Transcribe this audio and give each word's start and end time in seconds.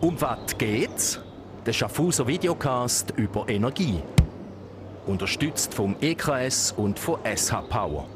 Um 0.00 0.18
was 0.18 0.56
geht's? 0.56 1.20
Der 1.66 1.74
Schaffhauser 1.74 2.26
Videocast 2.26 3.12
über 3.18 3.46
Energie. 3.50 4.02
Unterstützt 5.06 5.74
vom 5.74 5.94
EKS 6.00 6.72
und 6.72 6.98
von 6.98 7.18
SH 7.22 7.60
Power. 7.68 8.08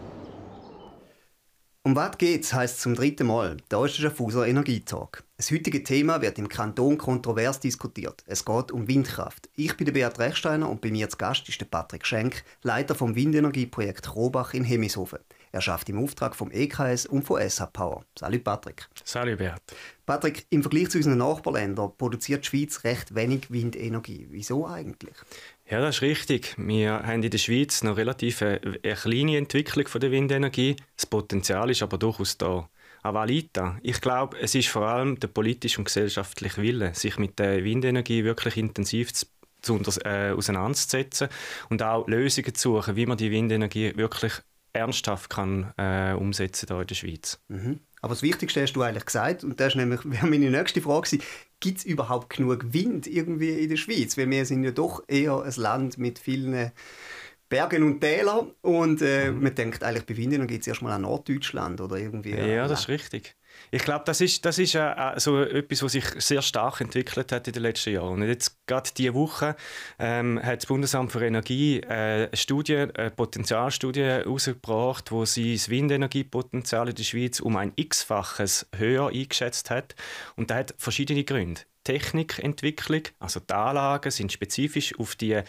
Um 1.82 1.94
was 1.94 2.16
geht's 2.16 2.54
heißt 2.54 2.80
zum 2.80 2.94
dritten 2.94 3.26
Mal. 3.26 3.58
Da 3.68 3.84
ist 3.84 3.98
der 3.98 4.04
Schaffhauser 4.04 4.46
Energietalk. 4.46 5.24
Das 5.36 5.50
heutige 5.50 5.84
Thema 5.84 6.22
wird 6.22 6.38
im 6.38 6.48
Kanton 6.48 6.96
kontrovers 6.96 7.60
diskutiert. 7.60 8.24
Es 8.26 8.46
geht 8.46 8.72
um 8.72 8.88
Windkraft. 8.88 9.50
Ich 9.54 9.76
bin 9.76 9.84
der 9.84 9.92
Beat 9.92 10.18
Rechsteiner 10.18 10.70
und 10.70 10.80
bei 10.80 10.90
mir 10.90 11.10
zu 11.10 11.18
Gast 11.18 11.46
ist 11.50 11.60
der 11.60 11.66
Patrick 11.66 12.06
Schenk, 12.06 12.44
Leiter 12.62 12.94
vom 12.94 13.14
Windenergieprojekt 13.14 14.06
Krobach 14.06 14.54
in 14.54 14.64
Hemishofen. 14.64 15.18
Er 15.54 15.60
schafft 15.60 15.88
im 15.88 16.02
Auftrag 16.02 16.34
vom 16.34 16.50
EKS 16.50 17.06
und 17.06 17.22
von 17.22 17.40
SH 17.40 17.66
Power. 17.72 18.04
Salut 18.18 18.42
Patrick. 18.42 18.88
Salut 19.04 19.38
Beat. 19.38 19.62
Patrick, 20.04 20.46
im 20.50 20.62
Vergleich 20.62 20.90
zu 20.90 20.98
unseren 20.98 21.18
Nachbarländern 21.18 21.92
produziert 21.96 22.44
die 22.44 22.48
Schweiz 22.48 22.82
recht 22.82 23.14
wenig 23.14 23.52
Windenergie. 23.52 24.26
Wieso 24.30 24.66
eigentlich? 24.66 25.14
Ja, 25.70 25.80
das 25.80 25.94
ist 25.96 26.02
richtig. 26.02 26.56
Wir 26.58 27.04
haben 27.04 27.22
in 27.22 27.30
der 27.30 27.38
Schweiz 27.38 27.84
noch 27.84 27.96
relativ 27.96 28.42
eine, 28.42 28.60
eine 28.82 28.96
kleine 28.96 29.38
Entwicklung 29.38 29.86
von 29.86 30.00
der 30.00 30.10
Windenergie. 30.10 30.74
Das 30.96 31.06
Potenzial 31.06 31.70
ist 31.70 31.84
aber 31.84 31.98
durchaus 31.98 32.36
da. 32.36 32.68
Aber 33.04 33.20
Alita, 33.20 33.78
ich 33.84 34.00
glaube, 34.00 34.36
es 34.40 34.56
ist 34.56 34.66
vor 34.66 34.82
allem 34.82 35.20
der 35.20 35.28
politische 35.28 35.78
und 35.78 35.84
gesellschaftliche 35.84 36.62
Wille, 36.62 36.96
sich 36.96 37.16
mit 37.16 37.38
der 37.38 37.62
Windenergie 37.62 38.24
wirklich 38.24 38.56
intensiv 38.56 39.12
zu, 39.12 39.26
zu 39.62 40.00
äh, 40.04 40.32
auseinanderzusetzen 40.32 41.28
und 41.70 41.80
auch 41.80 42.08
Lösungen 42.08 42.56
zu 42.56 42.72
suchen, 42.72 42.96
wie 42.96 43.06
man 43.06 43.18
die 43.18 43.30
Windenergie 43.30 43.92
wirklich 43.94 44.32
ernsthaft 44.74 45.30
kann, 45.30 45.72
äh, 45.78 46.12
umsetzen 46.12 46.66
hier 46.68 46.80
in 46.80 46.86
der 46.86 46.94
Schweiz. 46.94 47.40
Mhm. 47.48 47.80
Aber 48.02 48.12
das 48.12 48.22
Wichtigste 48.22 48.60
hast 48.60 48.74
du 48.74 48.82
eigentlich 48.82 49.06
gesagt, 49.06 49.44
und 49.44 49.58
das 49.58 49.68
ist 49.68 49.76
nämlich 49.76 50.04
meine 50.04 50.50
nächste 50.50 50.82
Frage 50.82 51.18
gibt 51.60 51.78
es 51.78 51.84
überhaupt 51.84 52.36
genug 52.36 52.74
Wind 52.74 53.06
irgendwie 53.06 53.50
in 53.50 53.70
der 53.70 53.78
Schweiz? 53.78 54.18
Weil 54.18 54.28
wir 54.28 54.44
sind 54.44 54.64
ja 54.64 54.72
doch 54.72 55.02
eher 55.08 55.42
ein 55.42 55.52
Land 55.56 55.96
mit 55.96 56.18
vielen 56.18 56.72
Bergen 57.48 57.82
und 57.82 58.00
Tälern 58.00 58.52
und 58.62 59.00
äh, 59.00 59.30
mhm. 59.30 59.42
man 59.42 59.54
denkt 59.54 59.82
eigentlich 59.82 60.06
bei 60.06 60.16
Winden 60.16 60.46
geht 60.46 60.62
es 60.62 60.66
erstmal 60.66 60.92
an 60.92 61.02
Norddeutschland 61.02 61.80
oder 61.80 61.96
irgendwie. 61.96 62.32
Ja, 62.32 62.66
das 62.66 62.80
ist 62.80 62.88
richtig. 62.88 63.36
Ich 63.70 63.82
glaube, 63.82 64.04
das 64.06 64.20
ist, 64.20 64.44
das 64.44 64.58
ist 64.58 64.74
äh, 64.74 64.94
so 65.16 65.42
etwas, 65.42 65.82
was 65.82 65.92
sich 65.92 66.04
sehr 66.18 66.42
stark 66.42 66.80
entwickelt 66.80 67.32
hat 67.32 67.46
in 67.48 67.52
den 67.52 67.62
letzten 67.62 67.94
Jahren. 67.94 68.22
Und 68.22 68.28
jetzt 68.28 68.56
gerade 68.66 68.90
diese 68.96 69.14
Woche 69.14 69.56
ähm, 69.98 70.40
hat 70.42 70.58
das 70.62 70.66
Bundesamt 70.66 71.10
für 71.12 71.24
Energie 71.24 71.80
äh, 71.80 72.28
eine 72.28 72.28
Studie, 72.34 72.86
eine 72.94 73.10
Potenzialstudie 73.10 74.02
herausgebracht, 74.02 75.10
wo 75.10 75.24
sie 75.24 75.54
das 75.54 75.68
Windenergiepotenzial 75.68 76.88
in 76.88 76.94
der 76.94 77.02
Schweiz 77.02 77.40
um 77.40 77.56
ein 77.56 77.72
x-faches 77.74 78.68
höher 78.76 79.08
eingeschätzt 79.08 79.70
hat. 79.70 79.94
Und 80.36 80.50
das 80.50 80.58
hat 80.58 80.74
verschiedene 80.78 81.24
Gründe. 81.24 81.62
Technikentwicklung, 81.84 83.02
also 83.18 83.40
die 83.40 83.52
Anlagen 83.52 84.10
sind 84.10 84.32
spezifisch 84.32 84.98
auf 84.98 85.16
die 85.16 85.40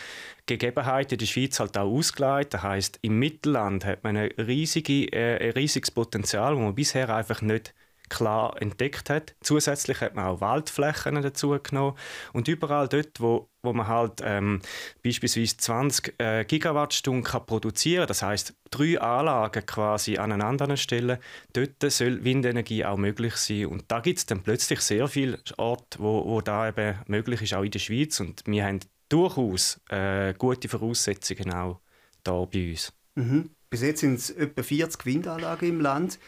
Gegebenheiten 0.46 1.18
der 1.18 1.26
Schweiz 1.26 1.60
halt 1.60 1.78
auch 1.78 1.90
ausgelegt. 1.90 2.54
Das 2.54 2.62
heißt, 2.62 3.00
im 3.02 3.20
Mittelland 3.20 3.86
hat 3.86 4.04
man 4.04 4.18
ein, 4.18 4.32
riesige, 4.38 5.06
äh, 5.14 5.48
ein 5.48 5.52
riesiges 5.52 5.92
Potenzial, 5.92 6.54
das 6.54 6.62
man 6.62 6.76
bisher 6.76 7.10
einfach 7.10 7.42
nicht 7.42 7.74
klar 8.10 8.62
entdeckt 8.62 9.10
hat. 9.10 9.36
Zusätzlich 9.42 10.02
hat 10.02 10.16
man 10.16 10.26
auch 10.26 10.42
Waldflächen 10.42 11.22
dazu 11.22 11.58
genommen 11.62 11.98
und 12.34 12.48
überall 12.48 12.88
dort, 12.88 13.20
wo, 13.20 13.50
wo 13.64 13.74
man 13.74 13.88
halt 13.88 14.22
ähm, 14.24 14.62
beispielsweise 15.04 15.58
20 15.58 16.16
äh, 16.20 16.46
Gigawattstunden 16.46 17.24
kann 17.24 17.46
produzieren, 17.46 18.08
das 18.08 18.22
heißt 18.22 18.54
drei 18.72 19.00
Anlagen 19.00 19.66
quasi 19.66 20.18
an 20.18 20.32
einer 20.32 20.46
anderen 20.46 20.78
Stelle, 20.78 21.20
dort 21.54 21.92
soll 21.92 22.24
Windenergie 22.24 22.86
auch 22.86 22.98
möglich 22.98 23.36
sein 23.36 23.68
und 23.68 23.86
da 23.88 24.00
gibt 24.00 24.20
es 24.20 24.26
dann 24.26 24.44
plötzlich 24.44 24.82
sehr 24.82 25.08
viele 25.08 25.40
Orte, 25.58 26.00
wo, 26.00 26.26
wo 26.26 26.42
da 26.42 26.70
eben 26.70 27.00
möglich 27.08 27.42
ist, 27.42 27.54
auch 27.54 27.64
in 27.64 27.72
der 27.72 27.80
Schweiz 27.80 28.20
und 28.20 28.44
wir 28.46 28.66
haben 28.66 28.80
durchaus 29.10 29.80
äh, 29.90 30.34
gute 30.34 30.68
Voraussetzungen 30.68 31.54
auch 31.54 31.80
da 32.24 32.46
bei 32.46 32.72
uns. 32.72 32.92
Mhm. 33.16 33.50
Bis 33.70 33.82
jetzt 33.82 34.02
sind 34.02 34.16
es 34.16 34.30
etwa 34.30 34.64
40 34.64 35.06
Windanlagen 35.06 35.70
im 35.70 35.82
Land. 35.82 36.20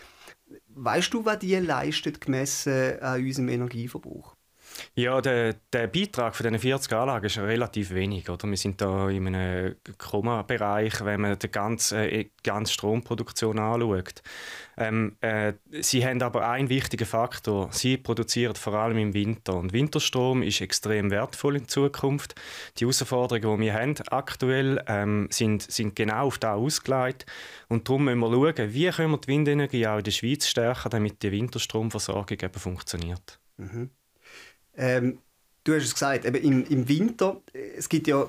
Weißt 0.79 1.11
du, 1.11 1.25
was 1.25 1.39
die 1.39 1.55
leistet 1.55 2.21
gemessen 2.21 2.99
an 2.99 3.19
unserem 3.19 3.49
Energieverbrauch? 3.49 4.36
Ja, 4.95 5.21
der, 5.21 5.55
der 5.73 5.87
Beitrag 5.87 6.35
von 6.35 6.45
diesen 6.45 6.59
40 6.59 6.93
Anlagen 6.93 7.25
ist 7.25 7.37
relativ 7.37 7.91
wenig. 7.91 8.29
Oder? 8.29 8.47
Wir 8.47 8.57
sind 8.57 8.81
da 8.81 9.09
in 9.09 9.27
einem 9.27 9.75
Komma-Bereich, 9.97 11.03
wenn 11.03 11.21
man 11.21 11.39
die 11.39 11.49
ganze, 11.49 12.09
äh, 12.09 12.29
ganze 12.43 12.73
Stromproduktion 12.73 13.59
anschaut. 13.59 14.21
Ähm, 14.77 15.17
äh, 15.21 15.53
sie 15.81 16.05
haben 16.05 16.21
aber 16.21 16.47
einen 16.47 16.69
wichtigen 16.69 17.05
Faktor. 17.05 17.69
Sie 17.71 17.97
produzieren 17.97 18.55
vor 18.55 18.73
allem 18.75 18.97
im 18.97 19.13
Winter. 19.13 19.55
Und 19.55 19.73
Winterstrom 19.73 20.43
ist 20.43 20.61
extrem 20.61 21.09
wertvoll 21.09 21.55
in 21.55 21.67
Zukunft. 21.67 22.35
Die 22.77 22.85
Herausforderungen, 22.85 23.59
die 23.59 23.65
wir 23.65 23.73
haben 23.73 23.95
aktuell, 24.09 24.83
ähm, 24.87 25.27
sind, 25.31 25.63
sind 25.63 25.95
genau 25.95 26.27
auf 26.27 26.37
das 26.37 26.51
ausgelegt. 26.51 27.25
Und 27.69 27.87
darum 27.87 28.05
müssen 28.05 28.19
wir 28.19 28.29
schauen, 28.29 28.73
wie 28.73 28.89
können 28.89 29.11
wir 29.11 29.17
die 29.17 29.27
Windenergie 29.27 29.87
auch 29.87 29.97
in 29.97 30.03
der 30.03 30.11
Schweiz 30.11 30.47
stärken, 30.47 30.89
damit 30.89 31.23
die 31.23 31.31
Winterstromversorgung 31.31 32.37
eben 32.39 32.59
funktioniert. 32.59 33.39
Mhm. 33.57 33.89
Ähm, 34.77 35.19
du 35.63 35.75
hast 35.75 35.83
es 35.83 35.93
gesagt, 35.93 36.25
eben 36.25 36.37
im, 36.37 36.65
im 36.67 36.87
Winter, 36.87 37.41
es 37.75 37.89
gibt 37.89 38.07
ja 38.07 38.27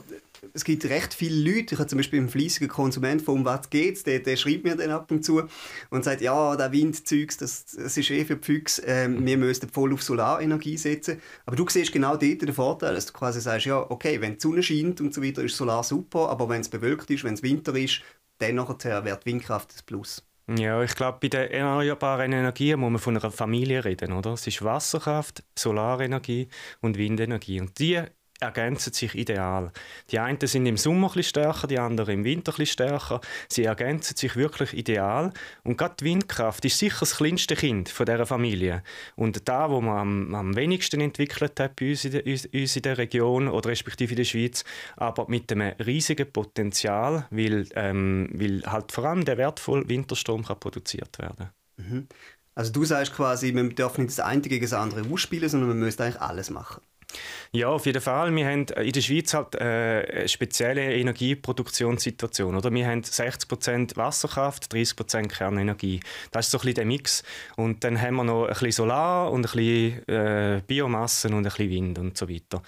es 0.53 0.64
gibt 0.64 0.84
recht 0.84 1.14
viele 1.14 1.50
Leute, 1.50 1.75
ich 1.75 1.78
habe 1.78 1.88
zum 1.88 1.98
Beispiel 1.98 2.19
einen 2.19 2.28
fleissigen 2.28 2.69
Konsument, 2.69 3.22
von 3.22 3.38
um 3.38 3.44
was 3.44 3.70
geht's, 3.70 4.04
der, 4.04 4.20
der 4.20 4.36
schreibt 4.36 4.64
mir 4.64 4.76
dann 4.76 4.91
ab 4.91 5.10
und 5.10 5.25
zu 5.25 5.42
und 5.91 6.04
sagt, 6.04 6.20
ja, 6.20 6.56
der 6.56 6.72
Windzeugs, 6.72 7.36
das, 7.36 7.64
das 7.66 7.97
ist 7.97 8.10
eh 8.10 8.25
für 8.25 8.36
die 8.36 8.44
Füchse, 8.44 8.82
ähm, 8.86 9.25
wir 9.25 9.36
müssen 9.36 9.69
voll 9.69 9.92
auf 9.92 10.03
Solarenergie 10.03 10.76
setzen. 10.76 11.20
Aber 11.47 11.56
du 11.56 11.66
siehst 11.69 11.92
genau 11.92 12.16
dort 12.16 12.42
den 12.42 12.53
Vorteil, 12.53 12.94
dass 12.94 13.06
du 13.06 13.12
quasi 13.12 13.41
sagst, 13.41 13.66
ja, 13.66 13.78
okay, 13.91 14.20
wenn 14.20 14.34
die 14.34 14.41
Sonne 14.41 14.62
scheint 14.62 15.00
und 15.00 15.15
so 15.15 15.22
weiter, 15.22 15.42
ist 15.42 15.56
Solar 15.56 15.84
super, 15.84 16.28
aber 16.28 16.48
wenn 16.48 16.60
es 16.60 16.69
bewölkt 16.69 17.10
ist, 17.10 17.25
wenn 17.25 17.34
es 17.34 17.42
Winter 17.42 17.75
ist, 17.75 18.03
dann 18.38 18.54
nachher 18.54 19.04
wird 19.04 19.26
Windkraft 19.26 19.72
das 19.72 19.82
Plus. 19.82 20.28
Ja, 20.56 20.82
ich 20.82 20.94
glaube, 20.94 21.19
bei 21.20 21.28
den 21.28 21.50
erneuerbaren 21.50 22.32
Energien 22.32 22.81
muss 22.81 22.91
man 22.91 22.98
von 22.98 23.16
einer 23.19 23.31
Familie 23.31 23.84
reden, 23.84 24.12
oder? 24.12 24.32
Es 24.32 24.47
ist 24.47 24.64
Wasserkraft, 24.64 25.44
Solarenergie 25.54 26.48
und 26.81 26.97
Windenergie. 26.97 27.60
Und 27.60 27.78
die 27.78 28.03
ergänzen 28.41 28.93
sich 28.93 29.15
ideal. 29.15 29.72
Die 30.10 30.19
einen 30.19 30.38
sind 30.41 30.66
im 30.66 30.76
Sommer 30.76 31.10
ein 31.15 31.22
stärker, 31.22 31.66
die 31.66 31.78
anderen 31.78 32.15
im 32.15 32.25
Winter 32.25 32.53
ein 32.59 32.66
stärker. 32.66 33.21
Sie 33.49 33.65
ergänzen 33.65 34.16
sich 34.16 34.37
wirklich 34.37 34.75
ideal. 34.75 35.32
Und 35.65 35.76
gerade 35.76 35.97
die 36.00 36.04
Windkraft 36.04 36.65
ist 36.65 36.78
sicher 36.78 37.00
das 37.00 37.16
kleinste 37.16 37.56
Kind 37.56 37.88
von 37.88 38.06
dieser 38.06 38.27
Familie. 38.27 38.82
Und 39.16 39.48
da, 39.48 39.71
wo 39.71 39.81
man 39.81 39.98
am, 39.98 40.34
am 40.34 40.56
wenigsten 40.56 41.00
entwickelt 41.00 41.59
hat 41.59 41.77
bei 41.77 41.91
uns 41.91 42.04
in, 42.04 42.12
der, 42.12 42.27
uns 42.27 42.77
in 42.77 42.82
der 42.82 42.98
Region 42.98 43.48
oder 43.48 43.71
respektive 43.71 44.12
in 44.12 44.19
der 44.19 44.25
Schweiz, 44.25 44.65
aber 44.97 45.27
mit 45.28 45.50
einem 45.53 45.75
riesigen 45.84 46.31
Potenzial, 46.31 47.27
weil, 47.31 47.66
ähm, 47.75 48.28
weil 48.32 48.62
halt 48.66 48.93
vor 48.93 49.04
allem 49.04 49.25
der 49.25 49.38
wertvolle 49.38 49.88
Winterstrom 49.88 50.44
kann 50.44 50.60
produziert 50.60 51.19
werden 51.19 51.50
mhm. 51.77 52.09
Also 52.54 52.72
du 52.72 52.84
sagst 52.84 53.15
quasi, 53.15 53.53
man 53.53 53.72
darf 53.77 53.98
nicht 53.98 54.10
das 54.10 54.19
eine 54.19 54.41
gegen 54.41 54.65
das 54.65 54.72
andere 54.72 55.09
ausspielen, 55.09 55.48
sondern 55.48 55.69
man 55.69 55.78
müsste 55.78 56.03
eigentlich 56.03 56.21
alles 56.21 56.50
machen. 56.50 56.82
Ja, 57.51 57.69
auf 57.69 57.87
jeden 57.87 58.03
Fall. 58.03 58.35
Wir 58.37 58.47
haben 58.47 58.67
in 58.67 58.93
der 58.93 59.01
Schweiz 59.01 59.33
halt 59.33 59.55
äh, 59.55 60.05
eine 60.19 60.29
spezielle 60.29 60.95
Energieproduktionssituation. 60.95 62.55
Oder? 62.55 62.71
Wir 62.73 62.87
haben 62.87 63.01
60% 63.01 63.97
Wasserkraft, 63.97 64.71
30% 64.73 65.29
Kernenergie. 65.29 66.01
Das 66.31 66.47
ist 66.47 66.53
so 66.53 66.59
ein 66.59 66.61
bisschen 66.61 66.75
der 66.75 66.85
Mix. 66.85 67.23
Und 67.57 67.85
dann 67.85 68.01
haben 68.01 68.17
wir 68.17 68.25
noch 68.25 68.45
ein 68.45 68.49
bisschen 68.49 68.73
Solar 68.73 69.33
und 69.33 69.47
ein 69.47 69.53
bisschen 69.53 70.09
äh, 70.09 70.63
Biomassen 70.67 71.33
und 71.33 71.39
ein 71.39 71.45
bisschen 71.45 71.71
Wind 71.71 71.99
und 71.99 72.19
so 72.19 72.29
weiter. 72.29 72.63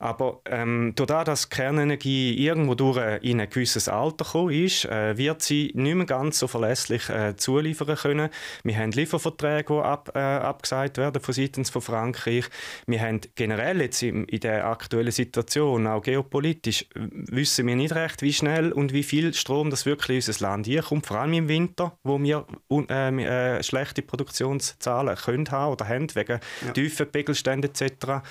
Aber 0.00 0.40
ähm, 0.46 0.94
dadurch, 0.96 1.24
dass 1.24 1.48
Kernenergie 1.48 2.34
irgendwo 2.34 2.74
durch 2.74 2.98
in 3.22 3.40
ein 3.40 3.48
gewisses 3.48 3.88
Alter 3.88 4.24
gekommen 4.24 4.52
ist, 4.52 4.84
äh, 4.86 5.16
wird 5.16 5.42
sie 5.42 5.70
nicht 5.74 5.94
mehr 5.94 6.06
ganz 6.06 6.40
so 6.40 6.48
verlässlich 6.48 7.08
äh, 7.08 7.36
zuliefern 7.36 7.96
können. 7.96 8.30
Wir 8.64 8.76
haben 8.78 8.90
Lieferverträge, 8.90 9.74
die 9.74 9.80
ab, 9.80 10.10
äh, 10.14 10.18
abgesagt 10.18 10.98
werden 10.98 11.22
von 11.22 11.34
seitens 11.34 11.70
von 11.70 11.82
Frankreich. 11.82 12.46
Wir 12.86 13.00
haben 13.00 13.20
generell 13.36 13.83
jetzt 13.84 14.02
in 14.02 14.26
der 14.26 14.66
aktuellen 14.66 15.12
Situation, 15.12 15.86
auch 15.86 16.02
geopolitisch, 16.02 16.86
wissen 16.94 17.66
wir 17.66 17.76
nicht 17.76 17.94
recht, 17.94 18.22
wie 18.22 18.32
schnell 18.32 18.72
und 18.72 18.92
wie 18.92 19.02
viel 19.02 19.32
Strom 19.34 19.70
das 19.70 19.86
wirklich 19.86 20.26
in 20.26 20.32
unser 20.32 20.44
Land 20.44 20.68
kommt, 20.84 21.06
vor 21.06 21.18
allem 21.18 21.32
im 21.32 21.48
Winter, 21.48 21.96
wo 22.02 22.20
wir 22.20 22.46
äh, 22.70 23.58
äh, 23.58 23.62
schlechte 23.62 24.02
Produktionszahlen 24.02 25.16
können 25.16 25.50
haben 25.50 25.72
oder 25.72 25.88
haben, 25.88 26.14
wegen 26.14 26.40
ja. 26.66 26.72
tiefen 26.72 27.10
Pegelständen 27.10 27.70
etc. 27.70 28.26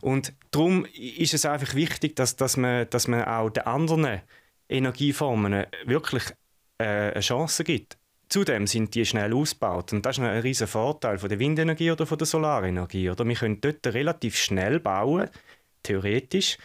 Und 0.00 0.32
darum 0.50 0.86
ist 0.94 1.34
es 1.34 1.44
einfach 1.44 1.74
wichtig, 1.74 2.16
dass, 2.16 2.36
dass, 2.36 2.56
man, 2.56 2.88
dass 2.90 3.08
man 3.08 3.24
auch 3.24 3.50
den 3.50 3.66
anderen 3.66 4.20
Energieformen 4.68 5.66
wirklich 5.84 6.24
äh, 6.78 6.84
eine 6.84 7.20
Chance 7.20 7.64
gibt. 7.64 7.98
Zudem 8.28 8.66
sind 8.66 8.94
die 8.94 9.06
schnell 9.06 9.32
ausgebaut 9.32 9.92
und 9.92 10.04
das 10.04 10.18
ist 10.18 10.24
ein 10.24 10.40
riesiger 10.40 10.68
Vorteil 10.68 11.18
von 11.18 11.28
der 11.28 11.38
Windenergie 11.38 11.90
oder 11.90 12.06
von 12.06 12.18
der 12.18 12.26
Solarenergie. 12.26 13.10
Oder? 13.10 13.26
Wir 13.26 13.34
können 13.34 13.60
dort 13.60 13.86
relativ 13.86 14.36
schnell 14.36 14.80
bauen, 14.80 15.30
theoretisch, 15.82 16.58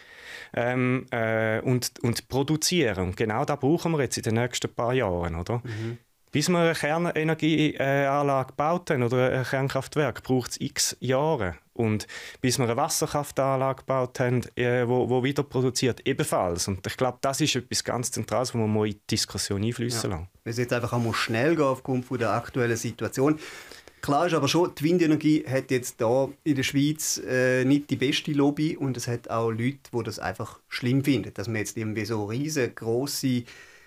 ähm, 0.52 1.06
äh, 1.10 1.60
und, 1.60 1.92
und 2.02 2.28
produzieren. 2.28 3.08
Und 3.08 3.16
genau 3.16 3.44
das 3.44 3.58
brauchen 3.58 3.92
wir 3.92 4.02
jetzt 4.02 4.18
in 4.18 4.24
den 4.24 4.34
nächsten 4.34 4.72
paar 4.74 4.92
Jahren. 4.92 5.36
Oder? 5.36 5.62
Mhm. 5.64 5.98
Bis 6.32 6.48
wir 6.48 6.58
eine 6.58 6.74
Kernenergieanlage 6.74 8.48
gebaut 8.48 8.90
haben 8.90 9.02
oder 9.02 9.32
ein 9.32 9.44
Kernkraftwerk, 9.44 10.22
braucht 10.22 10.50
es 10.50 10.60
x 10.60 10.96
Jahre. 11.00 11.56
Und 11.74 12.06
bis 12.40 12.58
wir 12.58 12.64
eine 12.64 12.76
Wasserkraftanlage 12.76 13.80
gebaut 13.80 14.20
haben, 14.20 14.42
äh, 14.56 14.86
wo, 14.88 15.08
wo 15.10 15.22
wieder 15.22 15.42
produziert, 15.42 16.00
ebenfalls. 16.06 16.68
Und 16.68 16.86
ich 16.86 16.96
glaube, 16.96 17.18
das 17.20 17.40
ist 17.40 17.56
etwas 17.56 17.84
ganz 17.84 18.10
Zentrales, 18.10 18.54
wo 18.54 18.58
man 18.58 18.72
mal 18.72 18.86
in 18.86 18.92
die 18.92 19.00
Diskussion 19.10 19.62
einfließen 19.62 20.10
ja. 20.10 20.16
lassen. 20.16 20.28
Es 20.44 20.58
jetzt 20.58 20.72
einfach 20.72 20.92
auch 20.92 21.14
schnell 21.14 21.56
gehen 21.56 21.64
aufgrund 21.64 22.06
der 22.20 22.32
aktuellen 22.32 22.76
Situation. 22.76 23.38
Klar 24.04 24.26
ist 24.26 24.34
aber 24.34 24.48
schon, 24.48 24.70
die 24.74 24.84
Windenergie 24.84 25.44
hat 25.48 25.70
jetzt 25.70 25.98
da 25.98 26.28
in 26.44 26.56
der 26.56 26.62
Schweiz 26.62 27.18
äh, 27.26 27.64
nicht 27.64 27.88
die 27.88 27.96
beste 27.96 28.32
Lobby 28.32 28.76
und 28.76 28.98
es 28.98 29.08
hat 29.08 29.30
auch 29.30 29.50
Leute, 29.50 29.78
die 29.94 30.02
das 30.02 30.18
einfach 30.18 30.60
schlimm 30.68 31.02
finden, 31.02 31.32
dass 31.32 31.48
man 31.48 31.56
jetzt 31.56 31.78
irgendwie 31.78 32.04
so 32.04 32.26
riesengroße 32.26 33.44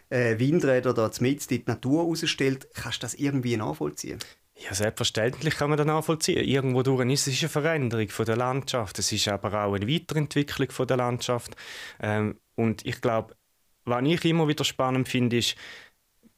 äh, 0.10 0.39
Windräder 0.39 0.95
da 0.95 1.12
mit 1.19 1.51
in 1.51 1.63
die 1.63 1.63
Natur 1.68 2.06
rausstellt. 2.06 2.68
Kannst 2.74 2.98
du 2.98 3.06
das 3.06 3.13
irgendwie 3.13 3.57
nachvollziehen? 3.57 4.18
Ja, 4.59 4.74
selbstverständlich 4.74 5.56
kann 5.56 5.69
man 5.69 5.77
das 5.77 5.86
nachvollziehen. 5.86 6.44
Irgendwo 6.44 6.81
durch 6.81 7.07
ist 7.12 7.27
es 7.27 7.42
eine 7.42 7.50
Veränderung 7.50 8.09
von 8.09 8.25
der 8.25 8.38
Landschaft. 8.38 8.98
Es 8.98 9.12
ist 9.12 9.27
aber 9.27 9.63
auch 9.63 9.74
eine 9.74 9.88
Weiterentwicklung 9.88 10.71
von 10.71 10.88
der 10.88 10.98
Landschaft. 10.98 11.56
Ähm, 12.01 12.39
und 12.56 12.86
ich 12.86 13.00
glaube, 13.00 13.36
was 13.86 14.04
ich 14.04 14.25
immer 14.25 14.48
wieder 14.48 14.63
spannend 14.63 15.07
finde, 15.07 15.38
ist, 15.38 15.56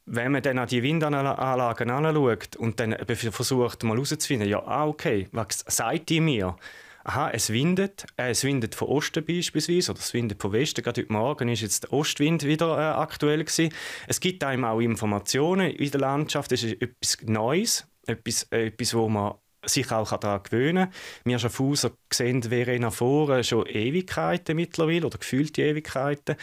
wenn 0.04 0.32
man 0.32 0.42
dann 0.42 0.58
an 0.58 0.68
die 0.68 0.82
Windanlagen 0.82 1.90
anschaut 1.90 2.56
und 2.56 2.78
dann 2.80 2.96
versucht 3.06 3.82
mal 3.84 3.94
herauszufinden, 3.94 4.48
ja, 4.48 4.62
ah, 4.66 4.86
okay, 4.86 5.28
was 5.32 5.64
sagt 5.66 6.08
die 6.10 6.20
mir? 6.20 6.56
Aha, 7.04 7.30
es 7.30 7.50
windet, 7.50 8.06
äh, 8.18 8.30
es 8.30 8.44
windet 8.44 8.74
von 8.74 8.88
Osten 8.88 9.24
beispielsweise, 9.24 9.92
oder 9.92 10.00
es 10.00 10.12
windet 10.12 10.42
von 10.42 10.52
Westen. 10.52 10.82
Gerade 10.82 11.00
heute 11.00 11.12
Morgen 11.12 11.48
ist 11.48 11.62
jetzt 11.62 11.84
der 11.84 11.92
Ostwind 11.94 12.44
wieder 12.44 12.76
äh, 12.76 13.00
aktuell 13.00 13.42
gewesen. 13.42 13.72
Es 14.06 14.20
gibt 14.20 14.44
einem 14.44 14.64
auch 14.64 14.80
Informationen 14.80 15.70
in 15.70 15.90
der 15.90 16.00
Landschaft, 16.00 16.52
das 16.52 16.62
ist 16.62 16.82
etwas 16.82 17.16
Neues, 17.22 17.89
etwas, 18.06 18.44
etwas 18.50 18.94
wo 18.94 19.08
man 19.08 19.34
sich 19.64 19.90
auch 19.92 20.16
daran 20.16 20.42
gewöhnen 20.42 20.90
kann. 20.90 20.94
Wir 21.24 21.38
Schaffhauser 21.38 21.92
sehen 22.12 22.42
Verena 22.42 22.90
Foren 22.90 23.44
schon 23.44 23.66
Ewigkeiten 23.66 24.56
mittlerweile, 24.56 25.06
oder 25.06 25.18
gefühlte 25.18 25.62
Ewigkeiten. 25.62 26.36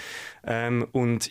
Ähm, 0.43 0.87
und 0.91 1.29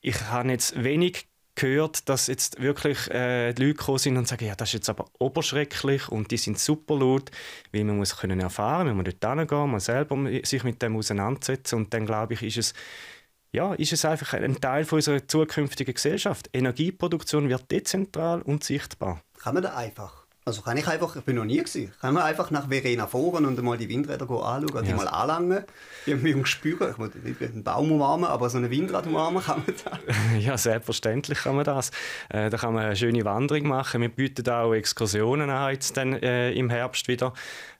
ich 0.00 0.20
habe 0.22 0.50
jetzt 0.50 0.82
wenig 0.82 1.28
gehört, 1.54 2.08
dass 2.08 2.26
jetzt 2.28 2.60
wirklich 2.60 3.10
äh, 3.10 3.52
die 3.52 3.62
Leute 3.62 3.74
gekommen 3.74 3.98
sind 3.98 4.16
und 4.16 4.26
sagen, 4.26 4.46
ja, 4.46 4.54
das 4.54 4.70
ist 4.70 4.74
jetzt 4.74 4.88
aber 4.88 5.06
oberschrecklich 5.18 6.08
und 6.08 6.30
die 6.30 6.38
sind 6.38 6.58
super 6.58 6.96
laut, 6.98 7.30
weil 7.72 7.84
man 7.84 7.98
muss 7.98 8.16
können 8.16 8.40
erfahren, 8.40 8.86
man 8.86 8.96
muss 8.96 9.14
dort 9.20 9.38
hingehen, 9.38 9.70
man 9.70 9.80
selber 9.80 10.16
sich 10.42 10.64
mit 10.64 10.80
dem 10.80 10.96
auseinandersetzen 10.96 11.76
und 11.76 11.92
dann 11.92 12.06
glaube 12.06 12.34
ich, 12.34 12.42
ist 12.42 12.56
es 12.56 12.74
ja, 13.52 13.74
ist 13.74 13.92
es 13.92 14.04
einfach 14.04 14.32
ein 14.34 14.60
Teil 14.60 14.84
von 14.84 14.98
unserer 14.98 15.26
zukünftigen 15.26 15.92
Gesellschaft. 15.92 16.48
Energieproduktion 16.52 17.48
wird 17.48 17.68
dezentral 17.70 18.42
und 18.42 18.62
sichtbar. 18.62 19.22
Kann 19.42 19.54
man 19.54 19.62
da 19.62 19.74
einfach 19.74 20.19
also 20.50 20.62
kann 20.62 20.76
ich 20.76 20.88
einfach, 20.88 21.14
ich 21.14 21.22
bin 21.22 21.36
noch 21.36 21.44
nie 21.44 21.58
gewesen, 21.58 21.92
kann 22.00 22.12
man 22.12 22.24
einfach 22.24 22.50
nach 22.50 22.68
Verena 22.68 23.06
fahren 23.06 23.46
und 23.46 23.62
mal 23.62 23.78
die 23.78 23.88
Windräder 23.88 24.28
anschauen, 24.28 24.84
die 24.84 24.90
ja. 24.90 24.96
mal 24.96 25.06
anlangen, 25.06 25.62
irgendwie 26.06 26.44
spüren. 26.44 26.90
Ich 26.90 26.98
muss 26.98 27.10
nicht 27.22 27.40
einen 27.40 27.62
Baum 27.62 27.92
umarmen, 27.92 28.28
aber 28.28 28.50
so 28.50 28.58
eine 28.58 28.68
Windrad 28.68 29.06
umarmen 29.06 29.40
kann 29.40 29.62
man 29.64 29.76
das. 29.84 30.16
Ja, 30.40 30.58
selbstverständlich 30.58 31.38
kann 31.38 31.54
man 31.54 31.64
das. 31.64 31.90
Äh, 32.30 32.50
da 32.50 32.56
kann 32.56 32.74
man 32.74 32.84
eine 32.86 32.96
schöne 32.96 33.24
Wanderung 33.24 33.68
machen. 33.68 34.00
Wir 34.00 34.08
bieten 34.08 34.48
auch 34.50 34.74
Exkursionen 34.74 35.50
an, 35.50 35.72
jetzt 35.72 35.96
dann, 35.96 36.14
äh, 36.14 36.50
im 36.52 36.68
Herbst 36.68 37.06
wieder. 37.06 37.32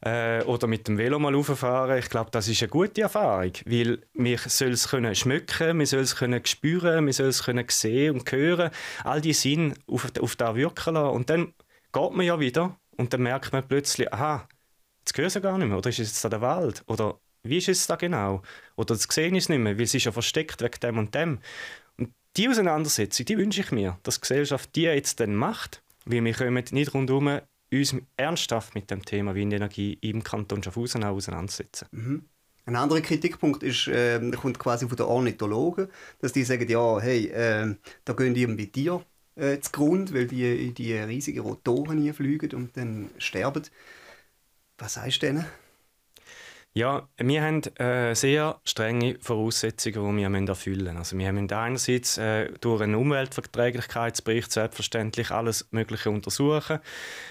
Äh, 0.02 0.42
oder 0.44 0.68
mit 0.68 0.86
dem 0.86 0.96
Velo 0.96 1.18
mal 1.18 1.34
rauffahren. 1.34 1.98
Ich 1.98 2.08
glaube, 2.08 2.30
das 2.30 2.46
ist 2.46 2.62
eine 2.62 2.68
gute 2.68 3.02
Erfahrung, 3.02 3.52
weil 3.66 3.98
wir 4.14 4.38
sollen 4.38 4.74
es 4.74 4.88
können 4.88 5.14
schmecken, 5.16 5.80
wir 5.80 5.86
sollen 5.86 6.04
es 6.04 6.14
können 6.14 6.46
spüren, 6.46 7.06
wir 7.06 7.12
sollen 7.12 7.30
es 7.30 7.42
können 7.42 7.66
sehen 7.68 8.14
und 8.14 8.30
hören. 8.30 8.70
All 9.02 9.20
die 9.20 9.32
Sinne 9.32 9.74
auf, 9.88 10.06
auf 10.20 10.36
da 10.36 10.54
wirken 10.54 10.94
lassen. 10.94 11.16
Und 11.16 11.30
dann 11.30 11.52
geht 11.92 12.12
man 12.12 12.26
ja 12.26 12.38
wieder 12.40 12.78
und 12.96 13.12
dann 13.12 13.22
merkt 13.22 13.52
man 13.52 13.66
plötzlich, 13.66 14.12
aha, 14.12 14.48
jetzt 15.00 15.14
gehört 15.14 15.34
es 15.34 15.42
gar 15.42 15.58
nicht 15.58 15.68
mehr. 15.68 15.78
Oder 15.78 15.90
ist 15.90 15.98
es 15.98 16.08
jetzt 16.08 16.24
da 16.24 16.28
der 16.28 16.40
Wald? 16.40 16.82
Oder 16.86 17.18
wie 17.42 17.58
ist 17.58 17.68
es 17.68 17.86
da 17.86 17.96
genau? 17.96 18.42
Oder 18.76 18.94
das 18.94 19.04
sehen 19.10 19.34
ist 19.34 19.48
nicht 19.48 19.58
mehr, 19.58 19.76
weil 19.76 19.84
es 19.84 19.94
ist 19.94 20.04
ja 20.04 20.12
versteckt 20.12 20.62
wegen 20.62 20.80
dem 20.80 20.98
und 20.98 21.14
dem. 21.14 21.38
Und 21.96 22.12
die 22.36 22.48
Auseinandersetzung, 22.48 23.26
die 23.26 23.38
wünsche 23.38 23.62
ich 23.62 23.72
mir, 23.72 23.98
dass 24.02 24.16
die 24.16 24.20
Gesellschaft 24.22 24.74
die 24.76 24.82
jetzt 24.82 25.20
dann 25.20 25.34
macht, 25.34 25.82
weil 26.04 26.24
wir 26.24 26.34
kommen 26.34 26.64
nicht 26.70 26.94
rundherum 26.94 27.40
uns 27.72 27.94
ernsthaft 28.16 28.74
mit 28.74 28.90
dem 28.90 29.04
Thema 29.04 29.34
Windenergie 29.34 29.96
im 30.00 30.24
Kanton 30.24 30.62
Schaffhausen 30.62 31.04
auseinandersetzen. 31.04 31.86
Mhm. 31.92 32.24
Ein 32.66 32.76
anderer 32.76 33.00
Kritikpunkt 33.00 33.62
ist, 33.62 33.88
äh, 33.88 34.20
kommt 34.32 34.58
quasi 34.58 34.86
von 34.86 34.96
den 34.96 35.06
Ornithologen, 35.06 35.88
dass 36.20 36.32
die 36.32 36.44
sagen, 36.44 36.68
ja, 36.68 37.00
hey, 37.00 37.26
äh, 37.28 37.74
da 38.04 38.12
gehen 38.12 38.34
irgendwie 38.36 38.66
Tiere 38.66 39.04
äh, 39.40 39.60
zugrunde, 39.60 40.14
weil 40.14 40.26
die 40.26 40.72
die 40.74 40.94
riesigen 40.94 41.40
Rotoren 41.40 42.12
fliegen 42.14 42.52
und 42.54 42.76
dann 42.76 43.10
sterben. 43.18 43.62
Was 44.78 44.94
sagst 44.94 45.22
du 45.22 45.26
denen? 45.26 45.46
Ja, 46.72 47.08
wir 47.16 47.42
haben 47.42 47.62
äh, 47.80 48.14
sehr 48.14 48.60
strenge 48.62 49.18
Voraussetzungen, 49.20 50.16
die 50.16 50.22
wir 50.22 50.48
erfüllen 50.48 50.84
müssen. 50.84 50.98
Also 50.98 51.18
wir 51.18 51.32
müssen 51.32 51.50
einerseits 51.52 52.16
äh, 52.16 52.52
durch 52.60 52.82
einen 52.82 52.94
Umweltverträglichkeitsbericht 52.94 54.52
selbstverständlich 54.52 55.32
alles 55.32 55.66
Mögliche 55.72 56.10
untersuchen. 56.10 56.78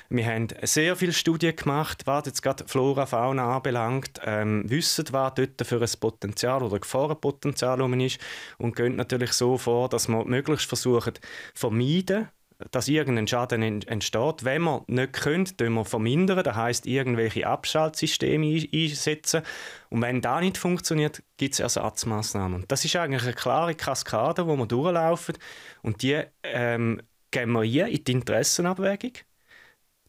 Wir 0.10 0.26
haben 0.26 0.50
sehr 0.64 0.98
viele 0.98 1.14
Studien 1.14 1.56
gemacht, 1.56 2.02
was 2.06 2.26
jetzt 2.26 2.42
gerade 2.42 2.66
Flora, 2.68 3.06
Fauna 3.06 3.56
anbelangt, 3.56 4.20
ähm, 4.26 4.70
wissen, 4.70 5.06
was 5.12 5.36
dort 5.36 5.66
für 5.66 5.82
ein 5.82 6.00
Potenzial 6.02 6.62
oder 6.62 6.78
Gefahrenpotenzial 6.78 7.80
ist 8.02 8.20
und 8.58 8.76
gehen 8.76 8.98
natürlich 8.98 9.32
so 9.32 9.58
vor, 9.58 9.88
dass 9.88 10.10
wir 10.10 10.26
möglichst 10.26 10.68
versuchen, 10.68 11.14
vermeiden, 11.54 12.28
dass 12.72 12.88
irgendein 12.88 13.28
Schaden 13.28 13.82
entsteht. 13.84 14.44
Wenn 14.44 14.64
wir 14.64 14.84
nicht 14.88 15.14
können, 15.14 15.46
tun 15.46 15.74
wir 15.74 15.86
vermindern. 15.86 16.44
Das 16.44 16.56
heißt, 16.56 16.86
irgendwelche 16.86 17.48
Abschaltsysteme 17.48 18.68
einsetzen. 18.74 19.44
Und 19.90 20.02
wenn 20.02 20.22
das 20.22 20.42
nicht 20.42 20.58
funktioniert, 20.58 21.24
gibt 21.38 21.54
es 21.54 21.60
Ersatzmaßnahmen. 21.60 22.66
Das 22.68 22.84
ist 22.84 22.96
eigentlich 22.96 23.24
eine 23.24 23.34
klare 23.34 23.76
Kaskade, 23.76 24.46
wo 24.46 24.56
wir 24.58 24.66
durchlaufen. 24.66 25.38
Und 25.82 26.02
die 26.02 26.22
ähm, 26.44 27.02
geben 27.32 27.54
wir 27.54 27.64
hier 27.64 27.88
in 27.88 28.04
die 28.04 28.12
Interessenabwägung 28.12 29.14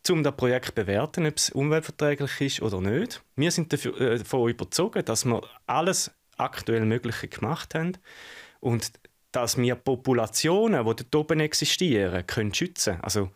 um 0.09 0.23
das 0.23 0.35
Projekt 0.35 0.67
zu 0.67 0.73
bewerten, 0.73 1.27
ob 1.27 1.37
es 1.37 1.51
umweltverträglich 1.51 2.41
ist 2.41 2.63
oder 2.63 2.81
nicht. 2.81 3.23
Wir 3.37 3.51
sind 3.51 3.73
äh, 3.73 4.19
davon 4.19 4.49
überzeugt, 4.49 5.09
dass 5.09 5.25
wir 5.25 5.43
alles 5.67 6.11
aktuell 6.39 6.85
Mögliche 6.87 7.29
gemacht 7.29 7.75
haben. 7.75 7.93
Und 8.61 8.93
dass 9.33 9.57
wir 9.57 9.75
Populationen, 9.77 10.85
die 10.85 10.95
dort 10.97 11.15
oben 11.15 11.41
existieren, 11.41 12.27
können 12.27 12.53
schützen 12.55 12.95
können. 12.95 13.05
Also, 13.05 13.31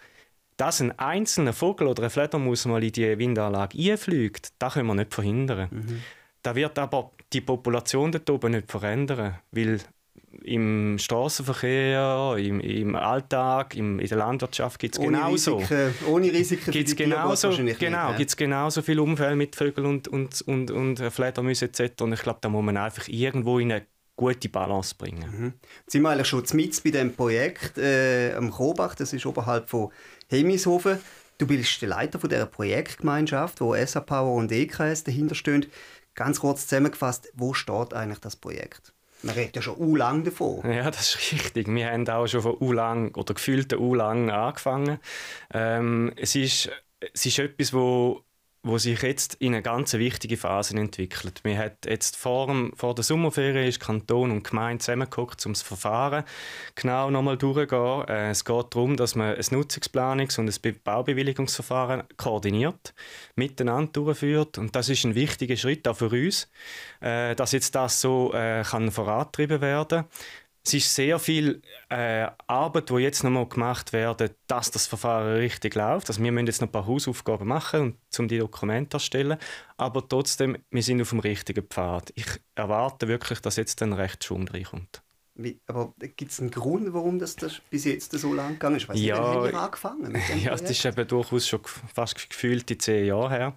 dass 0.56 0.80
ein 0.80 0.96
einzelner 0.98 1.52
Vogel 1.52 1.88
oder 1.88 2.04
ein 2.04 2.10
Fledermaus 2.10 2.64
mal 2.66 2.82
in 2.82 2.92
die 2.92 3.18
Windanlage 3.18 3.92
einfliegt, 3.92 4.52
das 4.58 4.74
können 4.74 4.86
wir 4.86 4.94
nicht 4.94 5.12
verhindern. 5.12 5.68
Mhm. 5.70 6.02
Da 6.42 6.54
wird 6.54 6.78
aber 6.78 7.10
die 7.32 7.40
Population 7.40 8.12
dort 8.12 8.28
oben 8.30 8.52
nicht 8.52 8.70
verändern, 8.70 9.38
weil 9.50 9.80
im 10.42 10.98
Straßenverkehr, 10.98 12.36
im, 12.38 12.60
im 12.60 12.96
Alltag, 12.96 13.76
im, 13.76 13.98
in 13.98 14.06
der 14.06 14.18
Landwirtschaft 14.18 14.78
gibt 14.78 14.96
es 14.96 15.00
genauso. 15.00 15.56
Risiken, 15.56 15.94
ohne 16.08 16.32
Risiken 16.32 16.70
gibt's 16.70 16.92
für 16.92 16.96
die 16.96 17.04
genauso, 17.04 17.50
Genau, 17.50 18.14
gibt 18.14 18.30
es 18.30 18.36
genauso 18.36 18.82
viele 18.82 19.02
Umfälle 19.02 19.36
mit 19.36 19.56
Vögeln 19.56 19.86
und, 19.86 20.08
und, 20.08 20.42
und, 20.42 20.70
und 20.70 20.98
Fledermäusen 20.98 21.68
etc. 21.68 22.02
Und 22.02 22.12
ich 22.12 22.22
glaube, 22.22 22.38
da 22.42 22.48
muss 22.48 22.64
man 22.64 22.76
einfach 22.76 23.08
irgendwo 23.08 23.58
in 23.58 23.72
eine 23.72 23.86
gute 24.16 24.48
Balance 24.48 24.94
bringen. 24.96 25.30
Mhm. 25.30 25.52
Jetzt 25.80 25.92
sind 25.92 26.02
wir 26.02 26.10
eigentlich 26.10 26.28
schon 26.28 26.44
mit 26.52 26.82
bei 26.84 26.90
diesem 26.90 27.14
Projekt 27.14 27.78
äh, 27.78 28.34
am 28.34 28.50
Kobach, 28.50 28.94
das 28.94 29.12
ist 29.12 29.26
oberhalb 29.26 29.68
von 29.68 29.90
Hemishofen. 30.28 30.98
Du 31.38 31.46
bist 31.46 31.82
der 31.82 31.88
Leiter 31.88 32.20
von 32.20 32.30
dieser 32.30 32.46
Projektgemeinschaft, 32.46 33.60
wo 33.60 33.74
SA 33.74 34.00
Power 34.00 34.34
und 34.34 34.52
EKS 34.52 35.04
dahinter 35.04 35.34
stehen. 35.34 35.66
Ganz 36.14 36.38
kurz 36.38 36.68
zusammengefasst, 36.68 37.32
wo 37.34 37.54
steht 37.54 37.92
eigentlich 37.92 38.20
das 38.20 38.36
Projekt? 38.36 38.92
Man 39.22 39.34
redet 39.34 39.56
ja 39.56 39.62
schon 39.62 39.78
u 39.78 39.96
lang 39.96 40.22
davon. 40.22 40.70
Ja, 40.70 40.90
das 40.90 41.14
ist 41.14 41.32
richtig. 41.32 41.66
Wir 41.66 41.90
haben 41.90 42.06
auch 42.08 42.26
schon 42.26 42.42
von 42.42 42.56
u 42.60 42.72
lang 42.72 43.16
oder 43.16 43.34
gefühlt 43.34 43.72
u 43.72 43.94
lang 43.94 44.30
angefangen. 44.30 44.98
Ähm, 45.52 46.12
es 46.16 46.36
ist 46.36 46.70
es 47.12 47.26
ist 47.26 47.38
etwas, 47.38 47.72
wo 47.72 48.24
wo 48.64 48.78
sich 48.78 49.02
jetzt 49.02 49.34
in 49.34 49.54
eine 49.54 49.62
ganz 49.62 49.92
wichtige 49.92 50.38
Phase 50.38 50.76
entwickelt. 50.76 51.40
Wir 51.44 51.58
hat 51.58 51.84
jetzt 51.86 52.16
vor, 52.16 52.52
vor 52.74 52.94
der 52.94 53.04
Sommerferien 53.04 53.68
ist 53.68 53.78
Kanton 53.78 54.30
und 54.30 54.42
Gemeinde 54.42 54.80
zusammengeguckt, 54.80 55.44
um 55.44 55.52
das 55.52 55.60
Verfahren 55.60 56.24
genau 56.74 57.10
nochmal 57.10 57.36
durchzugehen. 57.36 58.08
Äh, 58.08 58.30
es 58.30 58.44
geht 58.44 58.74
darum, 58.74 58.96
dass 58.96 59.14
man 59.14 59.36
ein 59.36 59.42
Nutzungsplanungs- 59.42 60.40
und 60.40 60.48
ein 60.48 60.80
Baubewilligungsverfahren 60.82 62.04
koordiniert, 62.16 62.94
miteinander 63.36 63.92
durchführt. 63.92 64.56
Und 64.56 64.74
das 64.74 64.88
ist 64.88 65.04
ein 65.04 65.14
wichtiger 65.14 65.56
Schritt 65.56 65.86
auch 65.86 65.96
für 65.96 66.08
uns, 66.08 66.50
äh, 67.00 67.34
dass 67.34 67.52
jetzt 67.52 67.74
das 67.74 68.00
so 68.00 68.32
äh, 68.32 68.62
kann 68.62 68.90
vorangetrieben 68.90 69.60
werden 69.60 70.06
es 70.66 70.74
ist 70.74 70.94
sehr 70.94 71.18
viel 71.18 71.60
äh, 71.90 72.26
Arbeit, 72.46 72.88
die 72.88 72.94
jetzt 72.94 73.22
noch 73.22 73.30
mal 73.30 73.46
gemacht 73.46 73.92
werden, 73.92 74.30
dass 74.46 74.70
das 74.70 74.86
Verfahren 74.86 75.36
richtig 75.36 75.74
läuft. 75.74 76.08
Also 76.08 76.22
wir 76.22 76.32
müssen 76.32 76.46
jetzt 76.46 76.62
noch 76.62 76.68
ein 76.68 76.72
paar 76.72 76.86
Hausaufgaben 76.86 77.46
machen, 77.46 77.98
um 78.18 78.28
die 78.28 78.38
Dokumente 78.38 78.90
zu 78.90 78.96
erstellen. 78.96 79.38
Aber 79.76 80.08
trotzdem, 80.08 80.56
wir 80.70 80.82
sind 80.82 81.02
auf 81.02 81.10
dem 81.10 81.20
richtigen 81.20 81.66
Pfad. 81.66 82.12
Ich 82.14 82.26
erwarte 82.54 83.08
wirklich, 83.08 83.40
dass 83.40 83.56
jetzt 83.56 83.82
dann 83.82 83.92
recht 83.92 84.24
Schwung 84.24 84.48
reinkommt. 84.48 85.03
Aber 85.66 85.92
gibt 86.16 86.30
es 86.30 86.38
einen 86.38 86.52
Grund, 86.52 86.92
warum 86.94 87.18
das, 87.18 87.34
das 87.34 87.60
bis 87.68 87.84
jetzt 87.86 88.12
so 88.12 88.32
lang 88.32 88.52
gegangen 88.52 88.76
ist? 88.76 88.88
Weiss 88.88 89.00
ja, 89.00 89.42
wir 89.42 89.52
angefangen 89.54 90.12
mit 90.12 90.28
dem 90.28 90.38
Ja, 90.44 90.52
das 90.52 90.62
ist 90.62 90.84
eben 90.84 91.08
durchaus 91.08 91.48
schon 91.48 91.60
fast 91.92 92.30
gefühlt 92.30 92.68
die 92.68 92.78
zehn 92.78 93.06
Jahre 93.06 93.30
her. 93.30 93.54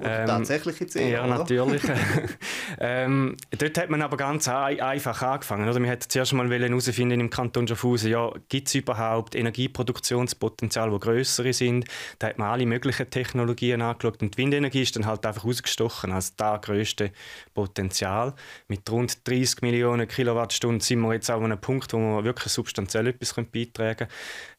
Ähm, 0.00 0.26
tatsächlich 0.26 0.80
in 0.80 0.88
zehn 0.88 1.12
Jahren, 1.12 1.28
Ja, 1.28 1.38
natürlich. 1.38 1.82
ähm, 2.80 3.36
dort 3.50 3.76
hat 3.76 3.90
man 3.90 4.00
aber 4.00 4.16
ganz 4.16 4.48
einfach 4.48 5.20
angefangen. 5.20 5.68
Oder? 5.68 5.78
Man 5.78 5.90
hat 5.90 6.04
zuerst 6.04 6.32
mal 6.32 6.48
herausfinden 6.50 7.20
im 7.20 7.28
Kanton 7.28 7.68
Schaffhausen, 7.68 8.10
ja, 8.10 8.32
gibt 8.48 8.68
es 8.68 8.74
überhaupt 8.76 9.34
Energieproduktionspotenzial, 9.34 10.90
die 10.90 10.98
größere 10.98 11.52
sind? 11.52 11.84
Da 12.20 12.28
hat 12.28 12.38
man 12.38 12.48
alle 12.48 12.64
möglichen 12.64 13.10
Technologien 13.10 13.82
angeschaut 13.82 14.22
und 14.22 14.34
die 14.34 14.38
Windenergie 14.38 14.80
ist 14.80 14.96
dann 14.96 15.04
halt 15.04 15.26
einfach 15.26 15.44
ausgestochen 15.44 16.10
als 16.10 16.36
das 16.36 16.62
grösste 16.62 17.12
Potenzial. 17.52 18.32
Mit 18.66 18.90
rund 18.90 19.28
30 19.28 19.60
Millionen 19.60 20.08
Kilowattstunden 20.08 20.80
sind 20.80 21.00
wir 21.00 21.17
jetzt 21.18 21.30
auch 21.30 21.38
an 21.38 21.44
einem 21.44 21.60
Punkt, 21.60 21.92
wo 21.92 21.98
man 21.98 22.24
wirklich 22.24 22.52
substanziell 22.52 23.08
etwas 23.08 23.34
beitragen 23.34 24.08
können. 24.08 24.10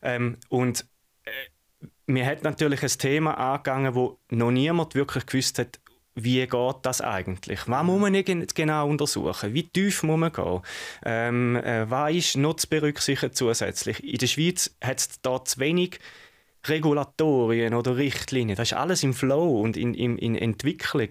Ähm, 0.02 0.38
und 0.50 0.86
äh, 1.26 1.88
mir 2.06 2.26
hat 2.26 2.44
natürlich 2.44 2.84
ein 2.84 2.90
Thema 2.90 3.34
angegangen, 3.34 3.96
wo 3.96 4.20
noch 4.30 4.52
niemand 4.52 4.96
wirklich 4.96 5.26
gewusst 5.26 5.60
hat, 5.60 5.80
wie 6.16 6.46
geht 6.46 6.76
das 6.82 7.02
eigentlich? 7.02 7.68
Was 7.68 7.84
muss 7.84 8.02
man 8.02 8.14
genau 8.24 8.88
untersuchen? 8.88 9.54
Wie 9.54 9.70
tief 9.70 10.04
muss 10.04 10.20
man 10.20 10.32
gehen? 10.32 10.62
Ähm, 11.06 11.56
äh, 11.56 11.90
was 11.90 12.14
ist 12.14 12.38
noch 12.38 12.56
zu 12.56 12.68
berücksichtigen 12.68 13.34
zusätzlich? 13.34 14.04
In 14.04 14.18
der 14.18 14.28
Schweiz 14.28 14.76
hat 14.84 15.00
es 15.00 15.22
da 15.22 15.44
zu 15.44 15.60
wenig 15.60 16.00
Regulatorien 16.66 17.74
oder 17.74 17.96
Richtlinien. 17.96 18.58
Das 18.58 18.72
ist 18.72 18.78
alles 18.78 19.04
im 19.04 19.14
Flow 19.14 19.62
und 19.62 19.78
in, 19.78 19.94
in, 19.94 20.18
in 20.18 20.36
Entwicklung. 20.36 21.10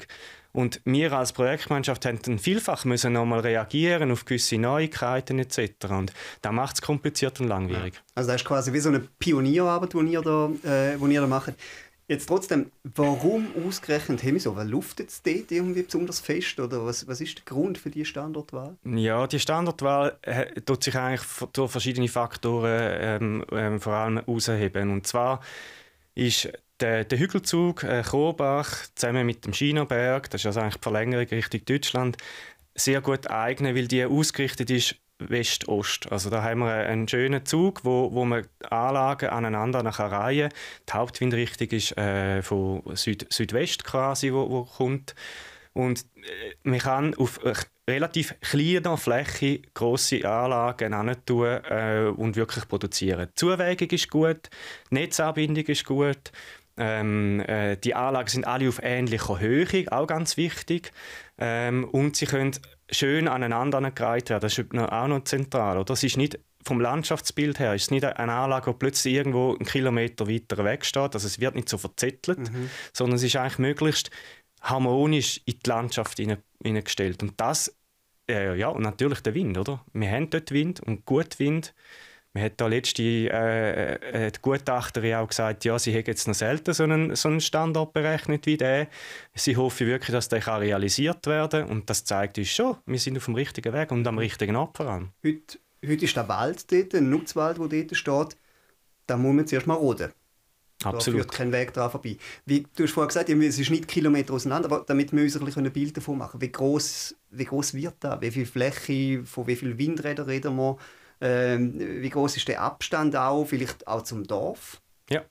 Und 0.59 0.81
wir 0.85 1.13
als 1.13 1.33
Projektmannschaft 1.33 2.05
dann 2.05 2.41
vielfach 2.41 2.85
müssen 2.85 3.13
nochmal 3.13 3.39
reagieren 3.39 4.11
auf 4.11 4.25
gewisse 4.25 4.59
Neuigkeiten 4.59 5.39
etc. 5.39 5.87
Und 5.91 6.13
das 6.43 6.53
macht 6.53 6.75
es 6.75 6.83
kompliziert 6.83 7.39
und 7.39 7.47
langwierig. 7.47 7.95
Ja. 7.95 8.01
Also 8.17 8.33
das 8.33 8.41
ist 8.41 8.45
quasi 8.45 8.73
wie 8.73 8.81
so 8.81 8.89
eine 8.89 8.99
Pionierarbeit, 9.21 9.93
die 9.93 10.13
ihr 10.13 10.21
da, 10.21 10.51
äh, 10.65 10.97
die 10.99 11.15
ihr 11.15 11.21
da 11.21 11.29
macht. 11.29 11.53
Jetzt 12.09 12.27
trotzdem, 12.27 12.73
warum 12.83 13.47
ausgerechnet 13.69 14.25
Hemiso? 14.25 14.57
Weil 14.57 14.69
luftet 14.69 15.11
es 15.11 15.23
dort 15.23 15.53
irgendwie 15.53 15.83
besonders 15.83 16.19
fest? 16.19 16.59
Oder 16.59 16.85
was, 16.85 17.07
was 17.07 17.21
ist 17.21 17.39
der 17.39 17.45
Grund 17.45 17.79
für 17.79 17.91
die 17.91 18.05
Standortwahl? 18.05 18.77
Ja, 18.83 19.29
die 19.29 19.39
Standortwahl 19.39 20.19
äh, 20.23 20.61
tut 20.63 20.83
sich 20.83 20.97
eigentlich 20.97 21.23
durch 21.53 21.71
verschiedene 21.71 22.09
Faktoren 22.09 22.99
ähm, 23.01 23.45
ähm, 23.53 23.81
vor 23.81 23.93
allem 23.93 24.17
herausheben. 24.17 24.91
Und 24.91 25.07
zwar 25.07 25.39
ist 26.17 26.51
der, 26.81 27.05
der 27.05 27.19
Hügelzug 27.19 27.85
äh, 27.85 28.03
Kobach 28.03 28.87
zusammen 28.95 29.27
mit 29.27 29.45
dem 29.45 29.53
Schinoberg, 29.53 30.31
das 30.31 30.43
ist 30.43 30.47
also 30.47 30.61
eigentlich 30.61 30.77
die 30.77 30.83
Verlängerung 30.83 31.27
Richtung 31.27 31.65
Deutschland, 31.65 32.17
sehr 32.75 33.01
gut 33.01 33.29
eignen, 33.29 33.75
weil 33.75 33.89
die 33.89 34.05
ausgerichtet 34.05 34.71
ist 34.71 34.97
West-Ost. 35.19 36.11
Also 36.13 36.31
da 36.31 36.43
haben 36.43 36.61
wir 36.61 36.73
einen 36.73 37.09
schönen 37.09 37.45
Zug, 37.45 37.85
wo, 37.85 38.13
wo 38.13 38.25
man 38.25 38.47
Anlagen 38.71 39.31
aneinander 39.31 39.83
nachher 39.83 40.13
reihen. 40.13 40.51
Die 40.89 40.93
Hauptwindrichtung 40.93 41.69
ist 41.69 41.97
äh, 41.99 42.43
von 42.43 42.83
Süd 42.95 43.27
Südwest 43.31 43.85
quasi, 43.85 44.33
wo, 44.33 44.49
wo 44.49 44.65
kommt. 44.65 45.15
Und 45.73 46.07
äh, 46.17 46.55
man 46.63 46.79
kann 46.79 47.15
auf 47.17 47.41
relativ 47.89 48.35
kleiner 48.41 48.97
Fläche 48.97 49.63
grosse 49.75 50.29
Anlagen 50.29 50.93
tun 51.25 51.47
äh, 51.47 52.13
und 52.15 52.37
wirklich 52.37 52.69
produzieren. 52.69 53.29
Die 53.31 53.35
Zuwägung 53.35 53.89
ist 53.91 54.11
gut, 54.11 54.51
die 54.91 54.95
Netzanbindung 54.95 55.65
ist 55.65 55.85
gut 55.85 56.31
ähm, 56.79 57.41
äh, 57.41 57.77
die 57.77 57.95
Anlagen 57.95 58.29
sind 58.29 58.47
alle 58.47 58.69
auf 58.69 58.81
ähnlicher 58.83 59.41
Höhe, 59.41 59.87
auch 59.91 60.07
ganz 60.07 60.37
wichtig. 60.37 60.93
Ähm, 61.39 61.85
und 61.85 62.17
sie 62.17 62.27
können 62.27 62.53
schön 62.91 63.29
aneinander 63.29 63.91
gereiht 63.91 64.31
werden. 64.31 64.43
Das 64.43 64.59
ist 64.59 64.75
auch 64.75 65.09
noch 65.09 65.25
zentral. 65.25 65.77
Oder? 65.77 65.85
Das 65.87 66.03
ist 66.03 66.17
nicht 66.17 66.39
vom 66.65 66.81
Landschaftsbild 66.81 67.59
her 67.59 67.75
ist 67.75 67.85
es 67.85 67.91
nicht 67.91 68.05
eine 68.05 68.33
Anlage, 68.33 68.71
die 68.71 68.77
plötzlich 68.77 69.15
irgendwo 69.15 69.55
einen 69.55 69.65
Kilometer 69.65 70.29
weiter 70.29 70.63
weg 70.65 70.85
steht. 70.85 71.15
Also 71.15 71.27
es 71.27 71.41
wird 71.41 71.55
nicht 71.55 71.69
so 71.69 71.79
verzettelt, 71.79 72.53
mhm. 72.53 72.69
sondern 72.93 73.17
es 73.17 73.23
ist 73.23 73.37
eigentlich 73.37 73.59
möglichst 73.59 74.11
harmonisch 74.61 75.41
in 75.47 75.59
die 75.65 75.69
Landschaft 75.69 76.19
hineingestellt. 76.19 77.23
Und 77.23 77.41
das, 77.41 77.75
äh, 78.29 78.59
ja, 78.59 78.69
und 78.69 78.83
natürlich 78.83 79.21
der 79.21 79.35
Wind, 79.35 79.57
oder? 79.57 79.85
Wir 79.93 80.11
haben 80.11 80.31
dort 80.31 80.51
Wind 80.51 80.81
und 80.81 81.07
gut 81.07 81.39
Wind. 81.39 81.75
Man 82.35 82.45
hat 82.45 82.61
da 82.61 82.67
letzte 82.67 83.03
äh, 83.03 84.27
äh, 84.27 84.31
die 84.31 84.39
Gutachterin 84.43 85.15
auch 85.15 85.29
gesagt, 85.29 85.65
ja, 85.65 85.79
sie 85.79 85.93
hätte 85.93 86.11
jetzt 86.11 86.29
noch 86.29 86.35
selten 86.35 86.75
so 86.75 86.85
einen, 86.85 87.17
so 87.17 87.29
einen 87.29 87.41
Standort 87.41 87.93
berechnet 87.93 88.45
wie 88.47 88.57
der. 88.57 88.89
Sie 89.35 89.57
hoffen 89.57 89.87
wirklich, 89.87 90.13
dass 90.13 90.29
der 90.29 90.41
kann 90.41 90.61
realisiert 90.61 91.27
werden 91.27 91.65
und 91.65 91.89
das 91.89 92.05
zeigt 92.05 92.39
uns 92.39 92.49
schon, 92.49 92.77
wir 92.87 92.99
sind 92.99 93.17
auf 93.17 93.25
dem 93.25 93.35
richtigen 93.35 93.73
Weg 93.73 93.91
und 93.91 94.07
am 94.07 94.19
richtigen 94.19 94.57
Ort 94.57 94.77
voran. 94.77 95.11
Heute, 95.25 95.59
heute 95.85 96.05
ist 96.05 96.17
der 96.17 96.29
Wald 96.29 96.71
dort, 96.71 96.95
ein 96.95 97.09
Nutzwald, 97.09 97.59
der 97.59 97.83
dort 97.83 97.97
steht. 97.97 98.37
Da 99.07 99.17
muss 99.17 99.35
man 99.35 99.47
zuerst 99.47 99.67
mal 99.67 99.75
roden. 99.75 100.13
Absolut. 100.85 101.21
Da 101.21 101.23
führt 101.25 101.33
kein 101.33 101.53
Weg 101.53 101.73
daran 101.73 101.91
vorbei. 101.91 102.19
Wie, 102.47 102.65
du 102.77 102.85
hast 102.85 102.93
vorhin 102.93 103.09
gesagt, 103.09 103.31
es 103.31 103.59
ist 103.59 103.71
nicht 103.71 103.89
Kilometer 103.89 104.35
auseinander, 104.35 104.71
aber 104.71 104.85
damit 104.87 105.13
wir 105.13 105.23
uns 105.23 105.37
ein, 105.37 105.45
bisschen 105.45 105.67
ein 105.67 105.73
Bild 105.73 105.97
davon 105.97 106.19
machen 106.19 106.41
wie 106.41 106.53
groß 106.53 107.17
wie 107.31 107.45
groß 107.45 107.75
wird 107.75 107.97
das? 108.01 108.21
Wie 108.21 108.31
viel 108.31 108.47
Fläche, 108.47 109.25
von 109.25 109.47
wie 109.47 109.57
vielen 109.57 109.77
Windrädern 109.77 110.27
reden 110.27 110.57
wir? 110.57 110.77
Ähm, 111.21 111.75
wie 111.79 112.11
groß 112.11 112.37
ist 112.37 112.49
der 112.49 112.61
Abstand 112.61 113.17
auch, 113.17 113.45
vielleicht 113.45 113.87
auch 113.87 114.03
zum 114.03 114.25
Dorf? 114.25 114.81
Ja, 115.11 115.23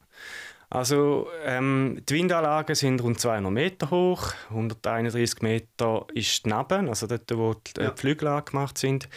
also 0.69 1.29
ähm, 1.45 2.01
die 2.09 2.15
Windanlagen 2.15 2.75
sind 2.75 3.01
rund 3.01 3.21
200 3.21 3.53
Meter 3.53 3.89
hoch, 3.89 4.33
131 4.49 5.41
Meter 5.41 6.05
ist 6.13 6.45
neben, 6.45 6.89
also 6.89 7.07
dort, 7.07 7.37
wo 7.37 7.53
die, 7.53 7.81
ja. 7.81 7.93
Flügel 7.95 8.27
angemacht 8.27 8.77
sind. 8.77 9.07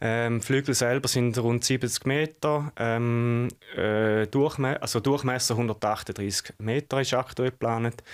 Ähm, 0.00 0.40
Flügel 0.40 0.72
selber 0.72 1.08
sind 1.08 1.36
rund 1.38 1.64
70 1.64 2.06
Meter, 2.06 2.72
ähm, 2.76 3.48
äh, 3.76 4.28
Durchme 4.28 4.80
also 4.80 5.00
Durchmesser 5.00 5.54
138 5.54 6.54
Meter 6.58 7.00
ist 7.00 7.12
aktuell 7.12 7.50
geplant. 7.50 8.04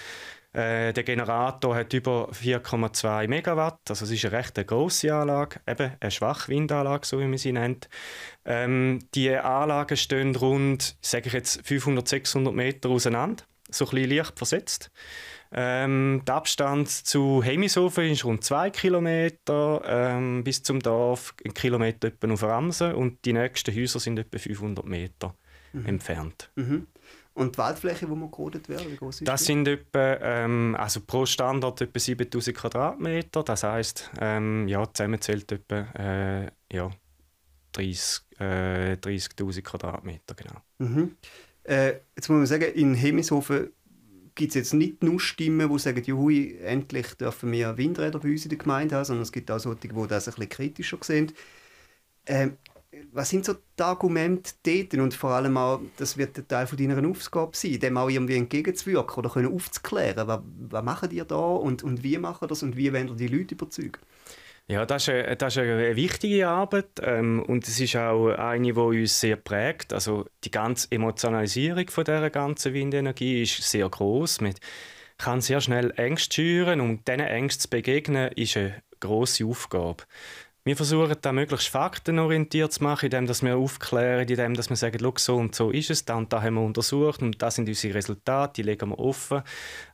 Äh, 0.57 0.95
der 0.95 1.03
Generator 1.03 1.77
hat 1.77 1.93
über 1.93 2.31
4,2 2.33 3.29
Megawatt, 3.29 3.79
also 3.91 4.07
es 4.07 4.11
ist 4.11 4.25
eine 4.25 4.39
recht 4.39 4.55
große 4.55 5.15
Anlage, 5.15 5.61
eben 5.67 5.93
eine 6.01 6.11
Schwachwindanlage, 6.11 7.07
so 7.07 7.21
wie 7.21 7.27
man 7.27 7.37
sie 7.37 7.53
nennt. 7.53 7.91
Ähm, 8.47 9.01
die 9.15 9.31
Anlagen 9.33 9.99
stehen 9.99 10.35
rund, 10.35 10.97
sage 11.03 11.27
ich 11.27 11.35
jetzt, 11.35 11.61
500, 11.67 12.09
600 12.09 12.55
Meter 12.55 12.89
auseinander, 12.89 13.45
so 13.69 13.85
ein 13.85 13.91
bisschen 13.91 14.17
leicht 14.17 14.39
versetzt. 14.39 14.91
Ähm, 15.53 16.23
der 16.27 16.37
Abstand 16.37 16.89
zu 16.89 17.43
Hemishofen 17.43 18.11
ist 18.11 18.25
rund 18.25 18.43
2 18.43 18.71
Kilometer 18.71 19.83
ähm, 19.87 20.43
bis 20.43 20.63
zum 20.63 20.81
Dorf, 20.81 21.35
ein 21.45 21.53
Kilometer 21.53 22.09
etwa 22.09 22.33
auf 22.33 22.43
Ramsen 22.43 22.95
und 22.95 23.23
die 23.27 23.35
nächsten 23.35 23.77
Häuser 23.77 24.01
sind 24.01 24.19
etwa 24.19 24.39
500 24.39 24.87
Meter 24.87 25.35
mhm. 25.75 25.85
entfernt. 25.85 26.51
Mhm. 26.57 26.87
Und 27.37 27.55
die 27.55 27.59
Waldfläche, 27.59 28.07
die 28.07 28.13
man 28.15 28.31
gerodet 28.31 28.67
wird, 28.71 28.91
wie 28.91 28.97
groß 28.97 29.21
ist 29.21 29.29
Das 29.29 29.41
die? 29.41 29.47
sind 29.47 29.69
etwa, 29.69 30.15
ähm, 30.23 30.75
also 30.79 31.01
pro 31.03 31.27
Standort 31.27 31.83
etwa 31.83 31.99
7000 31.99 32.57
Quadratmeter. 32.57 33.43
Das 33.43 33.63
heisst, 33.63 34.11
ähm, 34.19 34.67
ja, 34.69 34.91
zusammenzählt 34.91 35.53
etwa 35.53 35.81
äh, 35.99 36.51
ja, 36.73 36.91
30.000 37.75 38.23
äh, 38.41 38.97
30 38.97 39.63
Quadratmeter, 39.65 40.35
genau. 40.35 40.63
Mhm. 40.79 41.17
Äh, 41.65 41.97
jetzt 42.17 42.29
muss 42.31 42.39
man 42.39 42.47
sagen, 42.47 42.73
in 42.75 42.95
Hemishofen 42.95 43.71
gibt 44.35 44.51
es 44.51 44.55
jetzt 44.55 44.73
nicht 44.75 45.03
nur 45.03 45.21
Stimmen, 45.21 45.71
die 45.71 45.79
sagen, 45.79 46.03
juhui, 46.05 46.57
endlich 46.63 47.15
dürfen 47.15 47.53
wir 47.53 47.77
Windräder 47.77 48.19
bei 48.19 48.31
uns 48.31 48.45
in 48.45 48.49
der 48.51 48.59
Gemeinde 48.59 48.97
haben, 48.97 49.05
sondern 49.05 49.25
es 49.25 49.33
gibt 49.33 49.51
auch 49.51 49.59
solche, 49.59 49.89
die 49.89 50.07
das 50.09 50.29
ein 50.29 50.35
bisschen 50.35 50.49
kritischer 50.49 50.99
sehen. 51.03 51.33
Ähm, 52.27 52.57
was 53.13 53.31
sind 53.31 53.45
so 53.45 53.55
die 53.55 53.83
Argumente 53.83 54.53
dort? 54.65 54.95
Und 54.95 55.15
vor 55.15 55.31
allem 55.31 55.57
auch, 55.57 55.81
das 55.97 56.17
wird 56.17 56.39
ein 56.39 56.49
Teil 56.49 56.67
von 56.67 56.79
deiner 56.79 57.09
Aufgabe 57.09 57.57
sein, 57.57 57.79
dem 57.81 57.97
auch 57.97 58.09
irgendwie 58.09 58.37
entgegenzuwirken 58.37 59.17
oder 59.17 59.31
können 59.31 59.53
aufzuklären. 59.53 60.27
Was, 60.27 60.41
was 60.69 60.85
machen 60.85 61.11
ihr 61.11 61.25
da 61.25 61.37
und, 61.37 61.83
und 61.83 62.03
wie 62.03 62.19
machen 62.19 62.49
das 62.49 62.63
und 62.63 62.77
wie 62.77 62.87
ihr 62.87 63.05
die 63.05 63.29
Leute 63.29 63.55
überzeugen? 63.55 63.99
Ja, 64.69 64.85
das 64.85 65.05
ist 65.05 65.11
eine, 65.11 65.37
das 65.37 65.55
ist 65.55 65.63
eine 65.63 65.95
wichtige 65.95 66.49
Arbeit 66.49 66.89
ähm, 67.01 67.41
und 67.41 67.69
es 67.69 67.79
ist 67.79 67.95
auch 67.95 68.31
eine, 68.31 68.73
die 68.73 68.79
uns 68.79 69.21
sehr 69.21 69.37
prägt. 69.37 69.93
Also 69.93 70.27
die 70.43 70.51
ganze 70.51 70.91
Emotionalisierung 70.91 71.89
von 71.89 72.05
dieser 72.05 72.31
ganzen 72.31 72.75
Windenergie 72.75 73.43
ist 73.43 73.63
sehr 73.63 73.89
groß. 73.89 74.41
Man 74.41 74.55
kann 75.19 75.41
sehr 75.41 75.61
schnell 75.61 75.93
Ängste 75.97 76.35
schüren 76.35 76.81
und 76.81 77.07
diesen 77.07 77.21
Ängsten 77.21 77.63
zu 77.63 77.71
begegnen, 77.71 78.33
ist 78.33 78.57
eine 78.57 78.83
grosse 78.99 79.47
Aufgabe. 79.47 80.03
Wir 80.67 80.77
versuchen 80.77 81.15
da 81.21 81.33
möglichst 81.33 81.69
faktenorientiert 81.69 82.73
zu 82.73 82.83
machen, 82.83 83.13
indem 83.13 83.29
wir 83.43 83.57
aufklären, 83.57 84.29
indem 84.29 84.57
wir 84.57 84.77
sagen, 84.77 85.13
so 85.17 85.37
und 85.37 85.55
so 85.55 85.71
ist 85.71 85.91
es, 85.91 86.05
da 86.05 86.17
und 86.17 86.33
da 86.33 86.43
haben 86.43 86.55
wir 86.55 86.63
untersucht 86.63 87.23
und 87.23 87.41
das 87.41 87.55
sind 87.55 87.69
unsere 87.69 87.95
Resultate, 87.95 88.55
die 88.55 88.63
legen 88.63 88.89
wir 88.89 88.99
offen. 88.99 89.43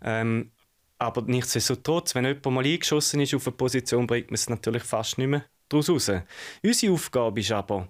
Ähm, 0.03 0.51
aber 0.97 1.21
nichtsdestotrotz, 1.27 2.15
wenn 2.15 2.25
jemand 2.25 2.47
mal 2.47 2.65
eingeschossen 2.65 3.21
ist 3.21 3.35
auf 3.35 3.47
eine 3.47 3.55
Position, 3.55 4.07
bringt 4.07 4.31
man 4.31 4.37
es 4.37 4.49
natürlich 4.49 4.83
fast 4.83 5.19
nicht 5.19 5.27
mehr 5.27 5.45
daraus 5.69 5.91
raus. 5.91 6.11
Unsere 6.63 6.93
Aufgabe 6.95 7.41
ist 7.41 7.53
aber, 7.53 7.89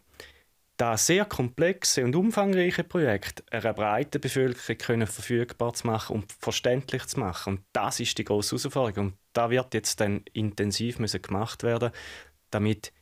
das 0.76 1.06
sehr 1.06 1.24
komplexe 1.24 2.04
und 2.04 2.16
umfangreiche 2.16 2.82
Projekt 2.82 3.44
einer 3.52 3.74
breiten 3.74 4.20
Bevölkerung 4.20 4.78
können 4.78 5.06
verfügbar 5.06 5.72
zu 5.74 5.86
machen 5.86 6.16
und 6.16 6.32
verständlich 6.32 7.06
zu 7.06 7.20
machen. 7.20 7.58
Und 7.58 7.64
das 7.72 8.00
ist 8.00 8.18
die 8.18 8.24
grosse 8.24 8.56
Herausforderung. 8.56 9.10
Und 9.10 9.18
da 9.32 9.50
wird 9.50 9.72
jetzt 9.74 10.00
dann 10.00 10.24
intensiv 10.32 10.98
müssen 10.98 11.22
gemacht 11.22 11.62
werden, 11.62 11.92
damit 12.52 12.92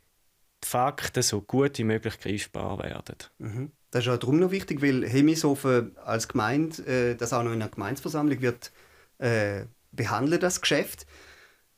die 0.65 0.69
Fakten 0.69 1.23
so 1.23 1.41
gut 1.43 1.79
wie 1.79 1.85
möglich 1.85 2.19
greifbar 2.19 2.79
werden. 2.79 3.17
Mhm. 3.39 3.73
Das 3.91 4.07
ist 4.07 4.13
auch 4.13 4.19
darum 4.19 4.39
noch 4.39 4.51
wichtig, 4.51 4.83
weil 4.83 5.07
Hemishofen 5.07 5.97
als 6.05 6.29
Gemeinde, 6.29 6.83
äh, 6.87 7.15
das 7.17 7.33
auch 7.33 7.43
noch 7.43 7.53
in 7.53 7.61
einer 7.61 7.71
Gemeindeversammlung 7.71 8.41
wird 8.41 8.71
äh, 9.19 9.65
behandeln, 9.93 10.41
das 10.41 10.61
Geschäft. 10.61 11.07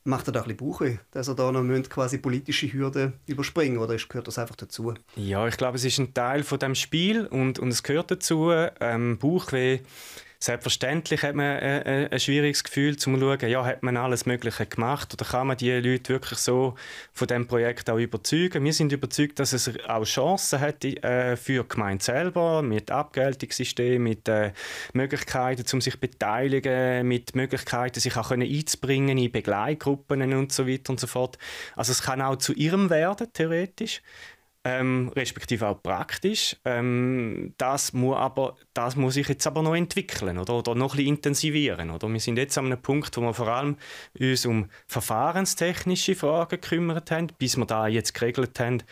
Macht 0.04 0.26
er 0.26 0.32
da 0.32 0.40
ein 0.42 0.48
bisschen 0.48 0.68
Bauchweh, 0.68 0.98
dass 1.12 1.28
er 1.28 1.36
da 1.36 1.52
noch 1.52 1.88
quasi 1.88 2.18
politische 2.18 2.72
Hürden 2.72 3.12
überspringen 3.26 3.78
oder 3.78 3.96
gehört 3.96 4.26
das 4.26 4.36
einfach 4.36 4.56
dazu? 4.56 4.94
Ja, 5.14 5.46
ich 5.46 5.56
glaube, 5.56 5.76
es 5.76 5.84
ist 5.84 5.98
ein 5.98 6.12
Teil 6.12 6.42
von 6.42 6.58
dem 6.58 6.74
Spiel 6.74 7.26
und, 7.26 7.60
und 7.60 7.68
es 7.68 7.84
gehört 7.84 8.10
dazu. 8.10 8.50
Ähm, 8.80 9.18
Bauchweh 9.18 9.78
Selbstverständlich 10.42 11.22
hat 11.22 11.36
man 11.36 11.46
ein, 11.46 11.62
äh, 11.62 12.02
äh, 12.02 12.08
ein 12.10 12.18
schwieriges 12.18 12.64
Gefühl, 12.64 12.96
zu 12.96 13.16
schauen, 13.16 13.48
ja, 13.48 13.64
hat 13.64 13.84
man 13.84 13.96
alles 13.96 14.26
Mögliche 14.26 14.66
gemacht 14.66 15.14
oder 15.14 15.24
kann 15.24 15.46
man 15.46 15.56
die 15.56 15.70
Leute 15.70 16.14
wirklich 16.14 16.40
so 16.40 16.74
von 17.12 17.28
dem 17.28 17.46
Projekt 17.46 17.88
auch 17.88 17.98
überzeugen. 17.98 18.64
Wir 18.64 18.72
sind 18.72 18.90
überzeugt, 18.90 19.38
dass 19.38 19.52
es 19.52 19.70
auch 19.86 20.02
Chancen 20.02 20.58
hat 20.58 20.84
äh, 20.84 21.36
für 21.36 21.62
die 21.62 21.68
Gemeinde 21.68 22.02
selber, 22.02 22.60
mit 22.60 22.90
Abgeltungssystem, 22.90 24.02
mit 24.02 24.28
Möglichkeiten, 24.94 25.64
um 25.74 25.80
sich 25.80 25.94
zu 25.94 26.00
beteiligen, 26.00 27.06
mit 27.06 27.36
Möglichkeiten, 27.36 28.00
sich 28.00 28.16
auch 28.16 28.32
einzubringen 28.32 29.18
in 29.18 29.30
Begleitgruppen 29.30 30.34
und 30.34 30.50
so 30.50 30.66
weiter 30.66 30.90
und 30.90 30.98
so 30.98 31.06
fort. 31.06 31.38
Also 31.76 31.92
es 31.92 32.02
kann 32.02 32.20
auch 32.20 32.34
zu 32.34 32.52
ihrem 32.52 32.90
werden, 32.90 33.28
theoretisch 33.32 34.02
ähm, 34.64 35.10
respektive 35.16 35.66
auch 35.66 35.82
praktisch. 35.82 36.56
Ähm, 36.64 37.54
das, 37.58 37.92
muss 37.92 38.16
aber, 38.16 38.56
das 38.74 38.96
muss 38.96 39.14
sich 39.14 39.28
jetzt 39.28 39.46
aber 39.46 39.62
noch 39.62 39.74
entwickeln 39.74 40.38
oder, 40.38 40.54
oder 40.54 40.74
noch 40.74 40.94
ein 40.94 41.00
intensivieren. 41.00 41.90
Oder? 41.90 42.08
Wir 42.08 42.20
sind 42.20 42.36
jetzt 42.38 42.56
an 42.58 42.66
einem 42.66 42.80
Punkt, 42.80 43.16
wo 43.16 43.22
wir 43.22 43.34
vor 43.34 43.48
allem 43.48 43.76
uns 44.18 44.46
um 44.46 44.68
verfahrenstechnische 44.86 46.14
Fragen 46.14 46.50
gekümmert 46.50 47.10
haben, 47.10 47.28
bis 47.38 47.56
wir 47.56 47.66
da 47.66 47.88
jetzt 47.88 48.14
geregelt 48.14 48.58
haben, 48.60 48.82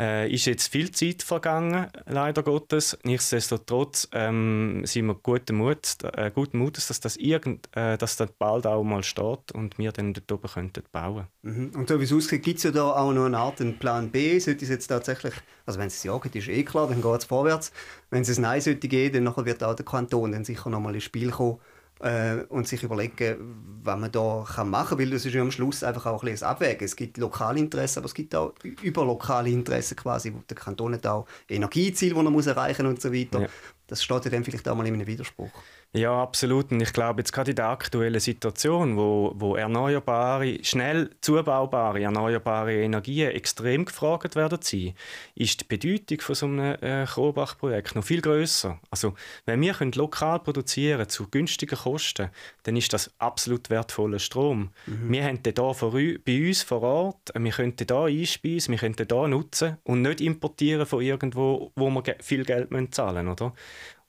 äh, 0.00 0.32
ist 0.32 0.46
jetzt 0.46 0.72
viel 0.72 0.90
Zeit 0.90 1.22
vergangen, 1.22 1.88
leider 2.06 2.42
Gottes. 2.42 2.96
Nichtsdestotrotz 3.04 4.08
ähm, 4.12 4.82
sind 4.84 5.06
wir 5.06 5.14
guten, 5.14 5.56
Mut, 5.56 5.98
äh, 6.16 6.30
guten 6.34 6.58
Mutes, 6.58 6.88
dass 6.88 7.00
das, 7.00 7.16
irgend, 7.16 7.68
äh, 7.76 7.98
dass 7.98 8.16
das 8.16 8.30
bald 8.38 8.66
auch 8.66 8.82
mal 8.82 9.02
steht 9.04 9.52
und 9.52 9.76
wir 9.76 9.92
dann 9.92 10.14
dort 10.14 10.32
oben 10.32 10.48
könnten 10.48 10.82
bauen 10.90 11.26
mhm. 11.42 11.72
Und 11.76 11.88
so 11.88 12.00
wie 12.00 12.04
es 12.04 12.12
aussieht, 12.12 12.42
gibt 12.42 12.58
es 12.58 12.64
ja 12.64 12.70
da 12.70 12.92
auch 12.92 13.12
noch 13.12 13.26
eine 13.26 13.38
Art 13.38 13.60
einen 13.60 13.78
Plan 13.78 14.10
B. 14.10 14.38
Sollte 14.38 14.64
es 14.64 14.70
jetzt 14.70 14.86
tatsächlich, 14.86 15.34
also 15.66 15.78
wenn 15.78 15.88
es 15.88 16.02
ja 16.02 16.16
geht, 16.18 16.34
ist 16.34 16.48
eh 16.48 16.64
klar, 16.64 16.88
dann 16.88 17.02
geht 17.02 17.18
es 17.18 17.24
vorwärts. 17.26 17.70
Wenn 18.08 18.22
es 18.22 18.38
ein 18.38 18.42
Nein 18.42 18.62
sollte 18.62 18.88
gehen, 18.88 19.12
dann 19.12 19.46
wird 19.46 19.62
auch 19.62 19.74
der 19.74 19.84
Kanton 19.84 20.32
dann 20.32 20.44
sicher 20.44 20.70
noch 20.70 20.80
mal 20.80 20.94
ins 20.94 21.04
Spiel 21.04 21.30
kommen 21.30 21.58
äh, 22.00 22.44
und 22.48 22.66
sich 22.66 22.82
überlegen, 22.82 23.80
was 23.82 23.98
man 23.98 24.10
da 24.10 24.44
kann 24.46 24.70
machen 24.70 24.90
kann, 24.90 24.98
weil 24.98 25.10
das 25.10 25.24
ist 25.24 25.34
ja 25.34 25.42
am 25.42 25.50
Schluss 25.50 25.84
einfach 25.84 26.06
auch 26.06 26.22
ein, 26.22 26.30
ein 26.30 26.42
Abwägen. 26.42 26.84
Es 26.84 26.96
gibt 26.96 27.18
lokale 27.18 27.58
Interessen, 27.58 28.00
aber 28.00 28.06
es 28.06 28.14
gibt 28.14 28.34
auch 28.34 28.54
überlokale 28.82 29.50
Interessen 29.50 29.96
quasi, 29.96 30.32
wo 30.34 30.38
der 30.48 30.56
Kanton 30.56 30.94
hat 30.94 31.06
auch 31.06 31.26
Energieziele, 31.48 32.14
die 32.14 32.20
er 32.20 32.30
muss 32.30 32.46
erreichen 32.46 32.86
und 32.86 33.00
so 33.00 33.12
weiter. 33.12 33.42
Ja. 33.42 33.48
Das 33.86 34.02
steht 34.02 34.24
ja 34.24 34.30
dann 34.30 34.44
vielleicht 34.44 34.68
auch 34.68 34.76
mal 34.76 34.86
in 34.86 34.94
einem 34.94 35.06
Widerspruch. 35.06 35.50
Ja, 35.92 36.22
absolut. 36.22 36.70
Und 36.70 36.80
ich 36.80 36.92
glaube, 36.92 37.20
jetzt 37.20 37.32
gerade 37.32 37.50
in 37.50 37.56
der 37.56 37.66
aktuellen 37.66 38.20
Situation, 38.20 38.96
wo, 38.96 39.32
wo 39.34 39.56
erneuerbare, 39.56 40.62
schnell 40.62 41.10
zubaubare 41.20 42.00
erneuerbare 42.00 42.74
Energien 42.74 43.32
extrem 43.32 43.84
gefragt 43.84 44.36
werden 44.36 44.60
sein, 44.62 44.94
ist 45.34 45.62
die 45.62 45.64
Bedeutung 45.64 46.20
von 46.20 46.34
so 46.36 46.46
einem 46.46 46.76
äh, 46.80 47.06
Kohlbach-Projekt 47.06 47.96
noch 47.96 48.04
viel 48.04 48.20
größer. 48.20 48.78
Also, 48.88 49.14
wenn 49.46 49.60
wir 49.60 49.74
können 49.74 49.90
lokal 49.92 50.38
produzieren 50.38 51.08
zu 51.08 51.28
günstigen 51.28 51.76
Kosten, 51.76 52.30
dann 52.62 52.76
ist 52.76 52.92
das 52.92 53.10
absolut 53.18 53.68
wertvoller 53.68 54.20
Strom. 54.20 54.70
Mhm. 54.86 55.10
Wir 55.12 55.24
haben 55.24 55.42
den 55.42 55.54
hier 55.56 56.18
bei 56.24 56.46
uns 56.46 56.62
vor 56.62 56.82
Ort, 56.82 57.32
wir 57.34 57.50
könnten 57.52 57.86
hier 57.88 58.20
einspeisen, 58.20 58.70
wir 58.70 58.78
könnten 58.78 59.08
hier 59.10 59.26
nutzen 59.26 59.78
und 59.82 60.02
nicht 60.02 60.20
importieren 60.20 60.86
von 60.86 61.02
irgendwo, 61.02 61.72
wo 61.74 61.90
wir 61.90 62.14
viel 62.20 62.44
Geld 62.44 62.68
zahlen 62.94 63.26
müssen, 63.26 63.32
oder? 63.32 63.52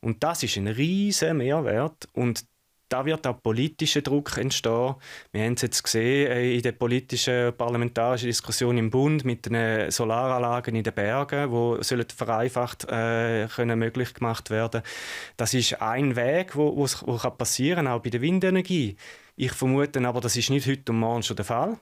Und 0.01 0.24
das 0.24 0.43
ist 0.43 0.58
ein 0.58 0.67
riesiger 0.67 1.34
Mehrwert 1.34 2.08
und 2.13 2.43
da 2.91 3.05
wird 3.05 3.25
auch 3.25 3.41
politischer 3.41 4.01
Druck 4.01 4.38
entstehen. 4.38 4.96
Wir 5.31 5.46
haben 5.46 5.53
es 5.53 5.62
jetzt 5.62 5.84
gesehen 5.84 6.29
äh, 6.29 6.55
in 6.55 6.62
der 6.62 6.74
politischen 6.74 7.55
parlamentarischen 7.55 8.27
Diskussion 8.27 8.78
im 8.78 8.89
Bund 8.89 9.23
mit 9.23 9.45
den 9.45 9.89
Solaranlagen 9.89 10.76
in 10.76 10.84
den 10.84 10.93
Bergen, 10.93 11.52
wo 11.52 11.82
sollen 11.82 12.06
vereinfacht 12.10 12.86
äh, 12.89 13.47
können 13.47 13.80
möglich 13.80 14.13
gemacht 14.13 14.49
werden. 14.49 14.82
Das 15.38 15.54
ist 15.54 15.82
ein 15.82 16.15
Weg, 16.15 16.56
wo, 16.56 16.76
wo 16.76 17.17
kann 17.17 17.38
passieren, 17.38 17.88
auch 17.88 18.02
bei 18.02 18.10
der 18.10 18.21
Windenergie. 18.21 18.97
Ich 19.38 19.54
vermute 19.54 20.06
aber, 20.06 20.19
das 20.19 20.36
ist 20.36 20.49
nicht 20.49 20.67
heute 20.67 20.91
und 20.91 20.99
morgen 20.99 21.23
schon 21.23 21.38
der 21.38 21.45
Fall. 21.45 21.80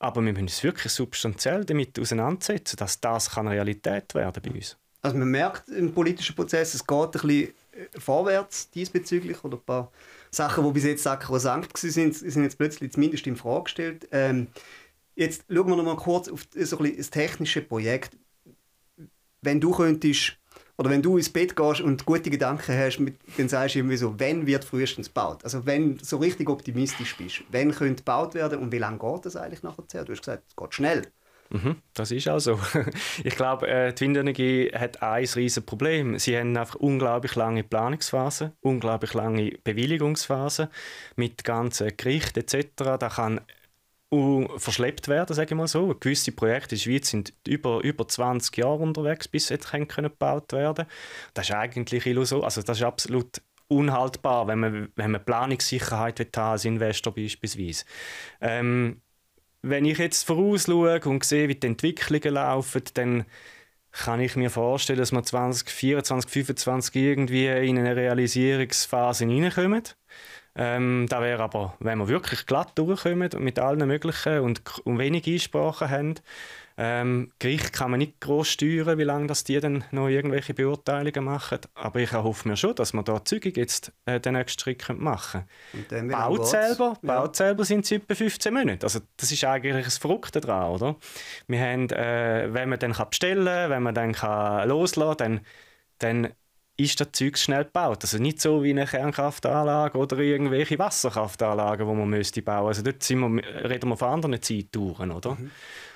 Aber 0.00 0.24
wir 0.24 0.32
müssen 0.32 0.42
uns 0.42 0.62
wirklich 0.62 0.92
substanziell 0.92 1.64
damit 1.64 1.98
auseinandersetzen, 1.98 2.76
dass 2.76 3.00
das 3.00 3.30
kann 3.30 3.48
Realität 3.48 4.14
werden 4.14 4.42
bei 4.42 4.50
uns. 4.50 4.76
Also 5.02 5.16
man 5.16 5.28
merkt 5.28 5.68
im 5.68 5.92
politischen 5.94 6.34
Prozess, 6.34 6.74
es 6.74 6.86
geht 6.86 6.98
ein 6.98 7.10
bisschen 7.10 7.48
äh, 7.48 7.52
vorwärts 7.98 8.70
diesbezüglich 8.70 9.44
oder 9.44 9.56
ein 9.56 9.64
paar 9.64 9.92
Sachen, 10.30 10.64
die 10.64 10.72
bis 10.72 10.84
jetzt 10.84 11.02
sakrosankt 11.02 11.76
sind, 11.78 12.14
sind 12.14 12.42
jetzt 12.42 12.58
plötzlich 12.58 12.92
zumindest 12.92 13.26
in 13.26 13.36
Frage 13.36 13.64
gestellt. 13.64 14.08
Ähm, 14.12 14.48
jetzt 15.14 15.44
schauen 15.48 15.68
wir 15.68 15.76
noch 15.76 15.84
mal 15.84 15.96
kurz 15.96 16.28
auf 16.28 16.46
so 16.54 16.78
ein 16.78 16.96
das 16.96 17.10
technische 17.10 17.62
Projekt. 17.62 18.16
Wenn 19.40 19.60
du 19.60 19.70
könntest 19.70 20.36
oder 20.78 20.90
wenn 20.90 21.02
du 21.02 21.16
ins 21.16 21.28
Bett 21.28 21.56
gehst 21.56 21.80
und 21.80 22.06
gute 22.06 22.30
Gedanken 22.30 22.76
hast, 22.76 23.00
dann 23.36 23.48
sagst 23.48 23.74
du 23.74 23.80
irgendwie 23.80 23.96
so, 23.96 24.18
wenn 24.18 24.46
wird 24.46 24.64
frühestens 24.64 25.08
gebaut? 25.08 25.42
Also 25.42 25.66
wenn 25.66 25.98
du 25.98 26.04
so 26.04 26.18
richtig 26.18 26.48
optimistisch 26.48 27.16
bist, 27.16 27.42
wenn 27.50 27.72
könnte 27.72 28.02
gebaut 28.02 28.34
werden 28.34 28.60
und 28.60 28.70
wie 28.70 28.78
lange 28.78 28.98
geht 28.98 29.26
das 29.26 29.34
eigentlich 29.34 29.64
nachher? 29.64 30.04
Du 30.04 30.12
hast 30.12 30.20
gesagt, 30.20 30.44
es 30.48 30.56
geht 30.56 30.74
schnell. 30.74 31.02
Mhm, 31.50 31.76
das 31.94 32.10
ist 32.10 32.28
auch 32.28 32.40
so. 32.40 32.58
Ich 33.24 33.34
glaube, 33.36 33.68
äh, 33.68 33.92
die 33.94 34.02
Windenergie 34.02 34.70
hat 34.74 35.02
ein 35.02 35.24
riesiges 35.24 35.60
Problem. 35.64 36.18
Sie 36.18 36.36
haben 36.36 36.56
einfach 36.56 36.74
unglaublich 36.76 37.34
lange 37.36 37.64
Planungsphasen, 37.64 38.52
unglaublich 38.60 39.14
lange 39.14 39.52
Bewilligungsphasen 39.64 40.68
mit 41.16 41.44
ganzen 41.44 41.96
Gerichten 41.96 42.40
etc. 42.40 42.98
Da 42.98 43.08
kann 43.08 43.40
verschleppt 44.56 45.08
werden, 45.08 45.34
sage 45.34 45.54
ich 45.54 45.56
mal 45.56 45.68
so. 45.68 45.94
Gewisse 45.94 46.32
Projekte 46.32 46.74
in 46.74 46.78
der 46.78 46.82
Schweiz 46.82 47.10
sind 47.10 47.34
über, 47.46 47.82
über 47.82 48.08
20 48.08 48.56
Jahre 48.56 48.78
unterwegs, 48.82 49.28
bis 49.28 49.48
sie 49.48 49.58
gebaut 49.58 50.52
werden 50.52 50.86
Das 51.34 51.48
ist 51.48 51.54
eigentlich 51.54 52.06
illusor. 52.06 52.44
Also 52.44 52.62
das 52.62 52.78
ist 52.78 52.84
absolut 52.84 53.42
unhaltbar, 53.68 54.46
wenn 54.48 54.60
man, 54.60 54.88
wenn 54.96 55.10
man 55.10 55.24
Planungssicherheit 55.24 56.18
will 56.20 56.28
als 56.34 56.64
Investor 56.64 57.14
beispielsweise. 57.14 57.84
Ähm, 58.40 59.02
wenn 59.62 59.84
ich 59.84 59.98
jetzt 59.98 60.24
vorausschaue 60.24 61.00
und 61.00 61.24
sehe, 61.24 61.48
wie 61.48 61.54
die 61.54 61.66
Entwicklungen 61.66 62.34
laufen, 62.34 62.82
dann 62.94 63.24
kann 63.90 64.20
ich 64.20 64.36
mir 64.36 64.50
vorstellen, 64.50 64.98
dass 64.98 65.12
wir 65.12 65.22
2024, 65.22 66.26
2025 66.26 66.94
irgendwie 66.96 67.46
in 67.46 67.78
eine 67.78 67.96
Realisierungsphase 67.96 69.26
hineinkommen. 69.26 69.82
Ähm, 70.54 71.06
da 71.08 71.22
wäre 71.22 71.42
aber, 71.42 71.76
wenn 71.80 71.98
wir 71.98 72.08
wirklich 72.08 72.46
glatt 72.46 72.76
durchkommen 72.78 73.30
und 73.32 73.40
mit 73.40 73.58
allen 73.58 73.86
möglichen 73.86 74.40
und, 74.40 74.62
und 74.84 74.98
wenig 74.98 75.26
Einsprachen 75.26 75.90
haben, 75.90 76.14
ähm, 76.80 77.32
Gericht 77.40 77.72
kann 77.72 77.90
man 77.90 77.98
nicht 77.98 78.20
groß 78.20 78.50
steuern, 78.50 78.98
wie 78.98 79.02
lange 79.02 79.26
das 79.26 79.42
die 79.42 79.58
dann 79.58 79.82
noch 79.90 80.06
irgendwelche 80.06 80.54
Beurteilungen 80.54 81.24
machen. 81.24 81.58
Aber 81.74 81.98
ich 81.98 82.12
erhoffe 82.12 82.46
mir 82.48 82.56
schon, 82.56 82.76
dass 82.76 82.92
wir 82.92 83.02
da 83.02 83.24
zügig 83.24 83.56
jetzt 83.56 83.92
äh, 84.06 84.20
den 84.20 84.34
nächsten 84.34 84.60
Schritt 84.60 84.88
machen 84.96 85.42
können. 85.88 86.12
Baut 86.12 86.46
selber, 86.46 86.96
ja. 87.02 87.20
baut 87.20 87.34
selber 87.34 87.64
sind 87.64 87.84
es 87.84 87.90
etwa 87.90 88.14
15 88.14 88.54
Monate. 88.54 88.86
Also 88.86 89.00
das 89.16 89.32
ist 89.32 89.42
eigentlich 89.42 89.86
das 89.86 89.98
Verrückte 89.98 90.40
daran, 90.40 90.70
oder? 90.70 90.96
Wir 91.48 91.60
haben, 91.60 91.90
äh, 91.90 92.54
wenn 92.54 92.68
man 92.68 92.78
dann 92.78 92.92
kann 92.92 93.10
bestellen 93.10 93.44
kann, 93.44 93.70
wenn 93.70 93.82
man 93.82 93.94
dann 93.96 94.12
kann 94.12 94.68
loslassen 94.68 95.16
kann, 95.16 95.40
dann, 95.98 96.22
dann 96.22 96.32
ist 96.76 97.00
das 97.00 97.08
Zeug 97.10 97.36
schnell 97.38 97.64
gebaut. 97.64 98.04
Also 98.04 98.18
nicht 98.18 98.40
so 98.40 98.62
wie 98.62 98.70
eine 98.70 98.86
Kernkraftanlage 98.86 99.98
oder 99.98 100.18
irgendwelche 100.18 100.78
Wasserkraftanlagen, 100.78 101.88
die 101.88 101.92
man 101.92 102.08
müsste 102.08 102.40
bauen. 102.40 102.68
Also 102.68 102.82
dort 102.82 103.02
sind 103.02 103.18
wir, 103.18 103.68
reden 103.68 103.88
wir 103.88 103.96
von 103.96 104.10
anderen 104.10 104.40
Zeitdauern, 104.40 105.10
oder? 105.10 105.34
Mhm. 105.34 105.50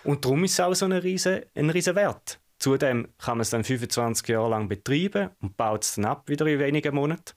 Und 0.04 0.24
darum 0.24 0.44
ist 0.44 0.52
es 0.52 0.60
auch 0.60 0.74
so 0.74 0.84
ein 0.84 0.92
riesen, 0.92 1.42
ein 1.54 1.70
riesen 1.70 1.94
Wert. 1.94 2.40
Zudem 2.58 3.08
kann 3.18 3.38
man 3.38 3.42
es 3.42 3.50
dann 3.50 3.64
25 3.64 4.28
Jahre 4.28 4.50
lang 4.50 4.68
betreiben 4.68 5.30
und 5.40 5.56
baut 5.56 5.84
es 5.84 5.96
dann 5.96 6.04
ab 6.04 6.28
wieder 6.28 6.46
in 6.46 6.60
wenigen 6.60 6.94
Monaten. 6.94 7.34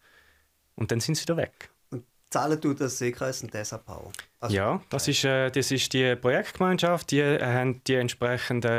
Und 0.75 0.91
dann 0.91 0.99
sind 0.99 1.15
sie 1.15 1.23
wieder 1.23 1.38
weg. 1.38 1.69
Und 1.89 2.06
zahlen 2.30 2.62
tut 2.62 2.82
das 2.82 2.97
Seekreis 2.97 3.41
und 3.41 3.54
deshalb 3.54 3.88
auch? 3.89 4.12
Also, 4.39 4.56
ja, 4.56 4.82
das 4.89 5.08
ist, 5.08 5.23
äh, 5.23 5.49
das 5.49 5.71
ist 5.71 5.93
die 5.93 6.15
Projektgemeinschaft, 6.15 7.10
die 7.10 7.21
äh, 7.21 7.41
haben 7.41 7.82
die 7.86 7.95
entsprechenden 7.95 8.71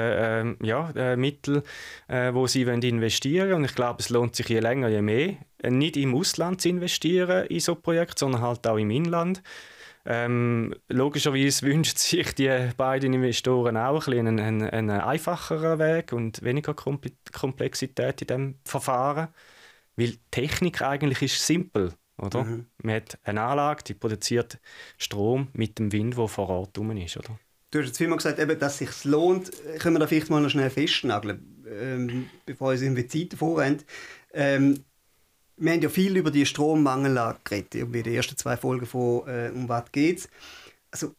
äh, 0.62 0.66
ja, 0.66 0.90
äh, 0.90 1.16
Mittel, 1.16 1.64
äh, 2.06 2.32
wo 2.32 2.46
sie 2.46 2.66
wollen 2.66 2.82
investieren 2.82 3.52
Und 3.52 3.64
ich 3.64 3.74
glaube, 3.74 4.00
es 4.00 4.10
lohnt 4.10 4.36
sich 4.36 4.48
je 4.48 4.60
länger, 4.60 4.88
je 4.88 5.02
mehr, 5.02 5.34
äh, 5.62 5.70
nicht 5.70 5.96
im 5.96 6.14
Ausland 6.14 6.60
zu 6.60 6.68
investieren 6.68 7.46
in 7.46 7.58
so 7.58 7.74
Projekte, 7.74 8.20
sondern 8.20 8.42
halt 8.42 8.66
auch 8.68 8.76
im 8.76 8.90
Inland. 8.90 9.42
Ähm, 10.06 10.74
logischerweise 10.88 11.66
wünschen 11.66 11.96
sich 11.96 12.34
die 12.34 12.70
beiden 12.76 13.12
Investoren 13.12 13.76
auch 13.76 14.06
ein 14.06 14.18
einen, 14.26 14.40
einen, 14.40 14.62
einen 14.70 15.00
einfacheren 15.00 15.78
Weg 15.78 16.12
und 16.12 16.42
weniger 16.42 16.74
Komplexität 16.74 18.22
in 18.22 18.26
dem 18.28 18.54
Verfahren, 18.64 19.28
weil 19.96 20.12
die 20.12 20.20
Technik 20.30 20.82
eigentlich 20.82 21.22
ist 21.22 21.44
simpel, 21.44 21.92
oder? 22.18 22.44
Mhm. 22.44 22.66
Man 22.82 22.94
hat 22.94 23.18
eine 23.24 23.42
Anlage, 23.42 23.82
die 23.84 23.94
produziert 23.94 24.58
Strom 24.96 25.48
mit 25.52 25.78
dem 25.78 25.90
Wind, 25.92 26.16
der 26.16 26.28
vor 26.28 26.48
Ort 26.48 26.78
rum 26.78 26.96
ist, 26.96 27.16
oder? 27.16 27.38
du 27.70 27.80
hast 27.80 27.88
jetzt 27.88 27.98
vielmal 27.98 28.16
gesagt, 28.16 28.38
eben, 28.38 28.58
dass 28.58 28.72
es 28.72 28.78
sich 28.78 29.04
lohnt. 29.04 29.50
Können 29.78 29.96
wir 29.96 30.00
da 30.00 30.06
vielleicht 30.06 30.30
mal 30.30 30.40
noch 30.40 30.50
schnell 30.50 30.70
festnageln, 30.70 31.64
ähm, 31.68 32.30
bevor 32.46 32.70
uns 32.70 32.82
irgendwie 32.82 33.06
Zeit 33.06 33.38
vorrennt. 33.38 33.84
Ähm, 34.32 34.84
wir 35.56 35.72
haben 35.72 35.82
ja 35.82 35.88
viel 35.88 36.16
über 36.16 36.30
die 36.30 36.46
Strommangellage 36.46 37.38
geredet, 37.44 37.74
irgendwie 37.74 38.02
die 38.02 38.14
ersten 38.14 38.36
zwei 38.36 38.56
Folgen 38.56 38.86
von 38.86 39.26
äh, 39.26 39.50
«Um 39.54 39.68
was 39.68 39.90
geht's?». 39.92 40.28
Also, 40.90 41.14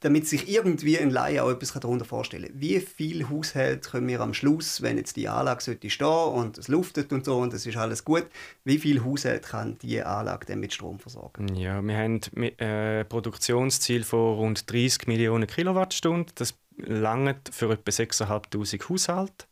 damit 0.00 0.28
sich 0.28 0.48
irgendwie 0.48 0.96
ein 0.98 1.10
Laie 1.10 1.42
auch 1.42 1.50
etwas 1.50 1.72
darunter 1.72 2.04
vorstellen 2.04 2.44
kann. 2.44 2.60
Wie 2.60 2.78
viele 2.78 3.28
Haushalte 3.28 3.90
können 3.90 4.06
wir 4.06 4.20
am 4.20 4.32
Schluss, 4.32 4.80
wenn 4.80 4.96
jetzt 4.96 5.16
die 5.16 5.28
Anlage 5.28 5.62
sollte 5.62 5.90
stehen 5.90 6.06
und 6.06 6.56
es 6.56 6.68
luftet 6.68 7.12
und 7.12 7.24
so 7.24 7.38
und 7.38 7.52
es 7.52 7.66
ist 7.66 7.76
alles 7.76 8.04
gut, 8.04 8.26
wie 8.64 8.78
viele 8.78 9.04
Haushalte 9.04 9.48
kann 9.48 9.76
diese 9.78 10.06
Anlage 10.06 10.46
denn 10.46 10.60
mit 10.60 10.72
Strom 10.72 11.00
versorgen? 11.00 11.52
Ja, 11.56 11.82
wir 11.82 11.96
haben 11.96 12.20
ein 12.36 12.42
äh, 12.58 13.04
Produktionsziel 13.06 14.04
von 14.04 14.36
rund 14.36 14.70
30 14.70 15.08
Millionen 15.08 15.48
Kilowattstunden. 15.48 16.32
Das 16.36 16.54
langt 16.76 17.52
für 17.52 17.72
etwa 17.72 17.90
6'500 17.90 18.88
Haushalte, 18.88 19.46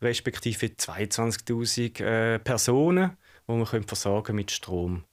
respektive 0.00 0.66
22'000 0.66 2.00
äh, 2.00 2.38
Personen 2.38 3.16
die 3.48 3.52
wir 3.52 3.66
versorgen 3.66 4.36
mit 4.36 4.50
Strom. 4.50 5.04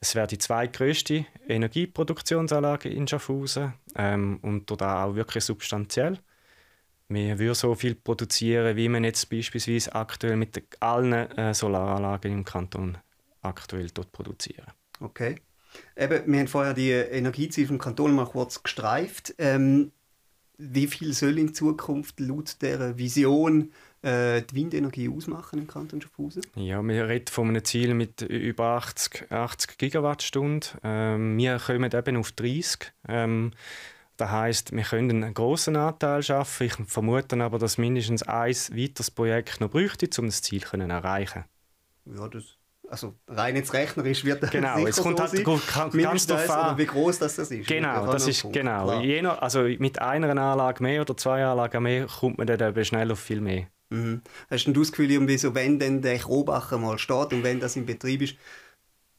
Es 0.00 0.14
wäre 0.14 0.26
die 0.26 0.38
zweitgrößte 0.38 1.24
Energieproduktionsanlage 1.48 2.90
in 2.90 3.08
Schaffhausen 3.08 3.72
ähm, 3.96 4.38
und 4.42 4.70
dort 4.70 4.82
auch 4.82 5.14
wirklich 5.14 5.44
substanziell. 5.44 6.18
Wir 7.08 7.38
würden 7.38 7.54
so 7.54 7.74
viel 7.74 7.94
produzieren, 7.94 8.76
wie 8.76 8.88
man 8.88 9.04
jetzt 9.04 9.30
beispielsweise 9.30 9.94
aktuell 9.94 10.36
mit 10.36 10.62
allen 10.80 11.12
äh, 11.12 11.54
Solaranlagen 11.54 12.32
im 12.32 12.44
Kanton 12.44 12.98
aktuell 13.42 13.88
dort 13.92 14.12
produzieren. 14.12 14.66
Okay. 15.00 15.36
Eben, 15.96 16.32
wir 16.32 16.40
haben 16.40 16.48
vorher 16.48 16.74
die 16.74 16.90
Energieziele 16.90 17.66
vom 17.66 17.78
Kanton 17.78 18.14
mal 18.14 18.26
kurz 18.26 18.62
gestreift. 18.62 19.34
Ähm, 19.38 19.92
wie 20.56 20.86
viel 20.86 21.12
soll 21.12 21.38
in 21.38 21.52
Zukunft 21.52 22.20
laut 22.20 22.62
dieser 22.62 22.96
Vision 22.96 23.72
äh, 24.04 24.42
die 24.42 24.54
Windenergie 24.54 25.08
ausmachen 25.08 25.58
im 25.58 25.66
Kanton 25.66 26.00
Schaffhausen? 26.00 26.42
Ja, 26.56 26.82
wir 26.82 27.08
reden 27.08 27.28
von 27.28 27.48
einem 27.48 27.64
Ziel 27.64 27.94
mit 27.94 28.22
über 28.22 28.76
80, 28.76 29.32
80 29.32 29.78
Gigawattstunden. 29.78 30.78
Ähm, 30.82 31.38
wir 31.38 31.58
kommen 31.58 31.90
eben 31.92 32.16
auf 32.16 32.32
30. 32.32 32.92
Ähm, 33.08 33.52
das 34.16 34.30
heißt, 34.30 34.72
wir 34.72 34.82
können 34.82 35.24
einen 35.24 35.34
grossen 35.34 35.76
Anteil 35.76 36.22
schaffen. 36.22 36.66
Ich 36.66 36.74
vermute 36.86 37.42
aber, 37.42 37.58
dass 37.58 37.78
mindestens 37.78 38.22
ein 38.22 38.54
weiteres 38.54 39.10
Projekt 39.10 39.60
noch 39.60 39.70
bräuchte, 39.70 40.08
um 40.20 40.26
das 40.26 40.42
Ziel 40.42 40.62
zu 40.62 40.76
erreichen. 40.76 41.44
Ja, 42.04 42.28
das 42.28 42.58
also 42.88 43.14
rein 43.26 43.56
jetzt 43.56 43.72
rechnerisch 43.72 44.24
wird 44.24 44.42
das 44.42 44.50
genau, 44.50 44.86
es 44.86 45.02
kommt 45.02 45.16
so 45.16 45.24
halt 45.24 45.92
sein. 45.92 46.02
ganz 46.02 46.26
darauf 46.26 46.50
an, 46.50 46.78
wie 46.78 46.84
groß 46.84 47.18
das, 47.18 47.36
das 47.36 47.50
ist. 47.50 47.66
Genau, 47.66 48.12
das 48.12 48.28
ist 48.28 48.46
genau. 48.52 49.00
Jener, 49.00 49.42
also 49.42 49.62
mit 49.62 50.00
einer 50.00 50.28
Anlage 50.28 50.82
mehr 50.82 51.00
oder 51.00 51.16
zwei 51.16 51.44
Anlagen 51.44 51.82
mehr 51.82 52.06
kommt 52.06 52.38
man 52.38 52.46
dann 52.46 52.60
eben 52.60 52.84
schnell 52.84 53.10
auf 53.10 53.18
viel 53.18 53.40
mehr. 53.40 53.66
Mhm. 53.94 54.22
Hast 54.50 54.66
du 54.66 54.72
das 54.72 54.92
Gefühl, 54.92 55.38
so, 55.38 55.54
wenn 55.54 55.78
dann 55.78 56.02
der 56.02 56.18
Krobacher 56.18 56.78
mal 56.78 56.98
steht 56.98 57.32
und 57.32 57.42
wenn 57.42 57.60
das 57.60 57.76
in 57.76 57.86
Betrieb 57.86 58.22
ist, 58.22 58.36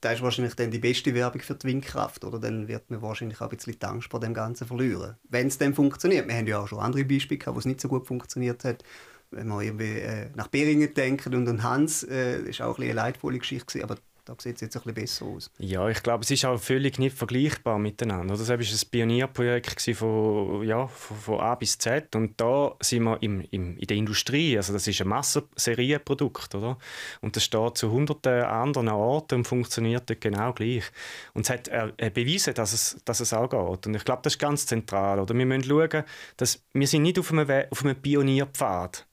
das 0.02 0.16
ist 0.16 0.22
wahrscheinlich 0.22 0.56
dann 0.56 0.70
die 0.70 0.80
beste 0.80 1.14
Werbung 1.16 1.42
für 1.42 1.56
die 1.56 1.68
Windkraft, 1.68 2.24
oder? 2.26 2.40
Dann 2.40 2.68
wird 2.68 2.92
man 2.92 3.02
wahrscheinlich 3.02 3.42
auch 3.42 3.50
ein 3.50 3.58
bisschen 3.58 3.80
die 3.80 3.86
Angst 3.86 4.12
vor 4.12 4.20
dem 4.20 4.34
Ganzen 4.34 4.68
verlieren. 4.68 5.16
Wenn 5.30 5.48
es 5.48 5.58
dann 5.58 5.74
funktioniert. 5.74 6.28
Wir 6.28 6.36
haben 6.36 6.48
ja 6.48 6.60
auch 6.60 6.68
schon 6.68 6.80
andere 6.80 7.06
Beispiele 7.06 7.40
gehabt, 7.40 7.56
wo 7.56 7.60
es 7.60 7.66
nicht 7.66 7.82
so 7.82 7.88
gut 7.88 8.06
funktioniert 8.06 8.64
hat. 8.64 8.84
Wenn 9.32 9.48
man 9.48 9.62
irgendwie 9.64 10.00
äh, 10.00 10.30
nach 10.36 10.48
Beringen 10.48 10.94
denkt 10.94 11.26
und 11.28 11.48
an 11.48 11.64
Hans, 11.64 12.04
äh, 12.04 12.40
ist 12.42 12.62
auch 12.62 12.78
ein 12.78 12.84
eine 12.84 12.94
leidvolle 12.94 13.40
Geschichte 13.40 13.84
aber 13.84 13.98
da 14.26 14.36
sieht 14.40 14.56
es 14.56 14.62
jetzt 14.62 14.76
ein 14.76 14.82
bisschen 14.82 14.94
besser 14.96 15.26
aus. 15.26 15.52
Ja, 15.60 15.88
ich 15.88 16.02
glaube, 16.02 16.24
es 16.24 16.32
ist 16.32 16.46
auch 16.46 16.60
völlig 16.60 16.98
nicht 16.98 17.16
vergleichbar 17.16 17.78
miteinander. 17.78 18.36
Das 18.36 18.50
war 18.50 18.58
ein 18.58 18.90
Pionierprojekt 18.92 19.82
von, 19.96 20.64
ja, 20.64 20.88
von, 20.88 21.18
von, 21.18 21.40
A 21.40 21.54
bis 21.56 21.78
Z 21.78 22.16
und 22.16 22.42
da 22.42 22.76
sind 22.82 23.04
wir 23.04 23.22
im, 23.22 23.42
im, 23.52 23.78
in 23.78 23.88
der 23.88 23.98
Industrie, 23.98 24.58
also 24.58 24.74
das 24.74 24.88
ist 24.88 25.00
ein 25.02 25.08
Massenserienprodukt, 25.08 26.56
oder? 26.56 26.78
Und 27.22 27.36
das 27.36 27.44
steht 27.44 27.78
zu 27.78 27.92
hunderten 27.92 28.44
anderen 28.44 28.90
Orten 28.90 29.36
und 29.36 29.48
funktioniert 29.48 30.10
dort 30.10 30.22
genau 30.22 30.54
gleich. 30.54 30.86
Und 31.34 31.44
es 31.44 31.50
hat 31.52 31.68
äh, 31.68 32.10
bewiesen, 32.10 32.56
dass 32.56 32.74
es, 32.74 33.02
dass 33.06 33.20
es 33.20 33.32
auch 33.34 33.50
geht. 33.50 33.88
Und 33.88 33.96
ich 33.96 34.06
glaube, 34.06 34.22
das 34.24 34.34
ist 34.34 34.40
ganz 34.40 34.66
zentral. 34.66 35.20
Oder? 35.20 35.36
Wir 35.36 35.46
müssen 35.46 35.64
schauen, 35.64 36.04
dass 36.38 36.64
wir 36.74 36.88
sind 36.88 37.04
nicht 37.04 37.20
auf 37.20 37.32
einem, 37.32 37.66
auf 37.70 37.84
einem 37.84 37.96
Pionierpfad. 37.96 39.08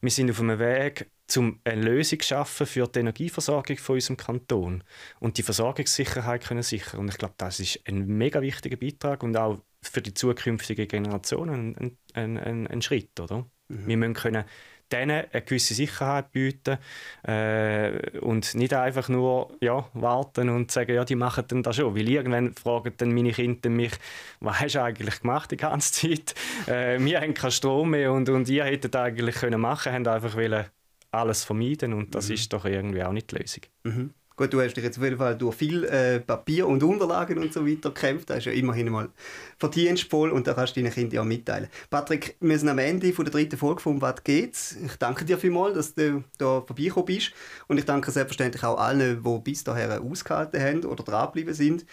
Wir 0.00 0.10
sind 0.10 0.30
auf 0.30 0.40
einem 0.40 0.58
Weg, 0.58 1.08
um 1.36 1.60
eine 1.64 1.82
Lösung 1.82 2.20
zu 2.20 2.28
schaffen 2.28 2.66
für 2.66 2.86
die 2.86 3.00
Energieversorgung 3.00 3.76
von 3.78 3.94
unserem 3.94 4.16
Kanton 4.16 4.84
und 5.18 5.38
die 5.38 5.42
Versorgungssicherheit 5.42 6.44
können 6.44 6.62
sichern. 6.62 7.00
Und 7.00 7.08
ich 7.08 7.18
glaube, 7.18 7.34
das 7.38 7.58
ist 7.58 7.80
ein 7.86 8.06
mega 8.06 8.40
wichtiger 8.40 8.76
Beitrag 8.76 9.22
und 9.22 9.36
auch 9.36 9.58
für 9.82 10.02
die 10.02 10.14
zukünftigen 10.14 10.86
Generationen 10.88 11.76
ein, 11.76 11.98
ein, 12.14 12.38
ein, 12.38 12.66
ein 12.66 12.82
Schritt. 12.82 13.18
Oder? 13.18 13.46
Mhm. 13.68 13.86
Wir 13.86 13.96
müssen 13.96 14.14
können 14.14 14.44
denen 14.92 15.24
eine 15.32 15.42
gewisse 15.42 15.74
Sicherheit 15.74 16.30
bieten 16.30 16.78
äh, 17.26 18.18
und 18.20 18.54
nicht 18.54 18.72
einfach 18.72 19.08
nur 19.08 19.56
ja, 19.60 19.88
warten 19.94 20.48
und 20.48 20.70
sagen, 20.70 20.94
ja, 20.94 21.04
die 21.04 21.16
machen 21.16 21.44
dann 21.48 21.62
das 21.62 21.76
schon. 21.76 21.96
Weil 21.96 22.08
irgendwann 22.08 22.54
fragen 22.54 22.94
dann 22.96 23.12
meine 23.12 23.32
Kinder 23.32 23.68
mich, 23.68 23.92
was 24.40 24.60
hast 24.60 24.76
du 24.76 24.82
eigentlich 24.82 25.22
gemacht 25.22 25.50
die 25.50 25.56
ganze 25.56 25.92
Zeit? 25.92 26.34
Äh, 26.68 27.00
wir 27.00 27.20
haben 27.20 27.34
keinen 27.34 27.50
Strom 27.50 27.90
mehr 27.90 28.12
und, 28.12 28.28
und 28.28 28.48
ihr 28.48 28.64
hättet 28.64 28.94
eigentlich 28.94 29.36
können 29.36 29.60
machen, 29.60 29.92
haben 29.92 30.06
einfach 30.06 30.36
wollen 30.36 30.66
alles 31.16 31.44
vermeiden 31.44 31.92
und 31.92 32.14
das 32.14 32.28
mhm. 32.28 32.34
ist 32.34 32.52
doch 32.52 32.64
irgendwie 32.64 33.02
auch 33.02 33.12
nicht 33.12 33.30
die 33.30 33.36
Lösung. 33.36 33.62
Mhm. 33.84 34.10
Gut, 34.38 34.52
du 34.52 34.60
hast 34.60 34.74
dich 34.74 34.84
jetzt 34.84 34.98
auf 34.98 35.04
jeden 35.04 35.16
Fall 35.16 35.34
durch 35.38 35.54
viel 35.54 35.84
äh, 35.84 36.20
Papier 36.20 36.66
und 36.66 36.82
Unterlagen 36.82 37.38
und 37.38 37.54
so 37.54 37.66
weiter 37.66 37.88
gekämpft. 37.88 38.28
Das 38.28 38.38
ist 38.38 38.44
ja 38.44 38.52
immerhin 38.52 38.90
mal 38.90 39.08
verdienstvoll 39.56 40.30
und 40.30 40.46
da 40.46 40.52
kannst 40.52 40.76
du 40.76 40.82
deinen 40.82 40.92
Kindern 40.92 41.20
auch 41.20 41.24
mitteilen. 41.24 41.68
Patrick, 41.88 42.36
wir 42.40 42.58
sind 42.58 42.68
am 42.68 42.76
Ende 42.76 43.14
von 43.14 43.24
der 43.24 43.32
dritten 43.32 43.56
Folge 43.56 43.80
von 43.80 44.02
«Was 44.02 44.22
geht's?». 44.24 44.76
Ich 44.84 44.96
danke 44.96 45.24
dir 45.24 45.38
vielmals, 45.38 45.74
dass 45.74 45.94
du 45.94 46.22
da 46.36 46.60
vorbeigekommen 46.60 47.06
bist 47.06 47.32
und 47.66 47.78
ich 47.78 47.86
danke 47.86 48.10
selbstverständlich 48.10 48.62
auch 48.62 48.78
allen, 48.78 49.22
die 49.24 49.38
bis 49.40 49.64
dahin 49.64 49.90
ausgehalten 49.90 50.60
haben 50.60 50.84
oder 50.84 51.02
dranbleiben 51.02 51.54
sind. 51.54 51.86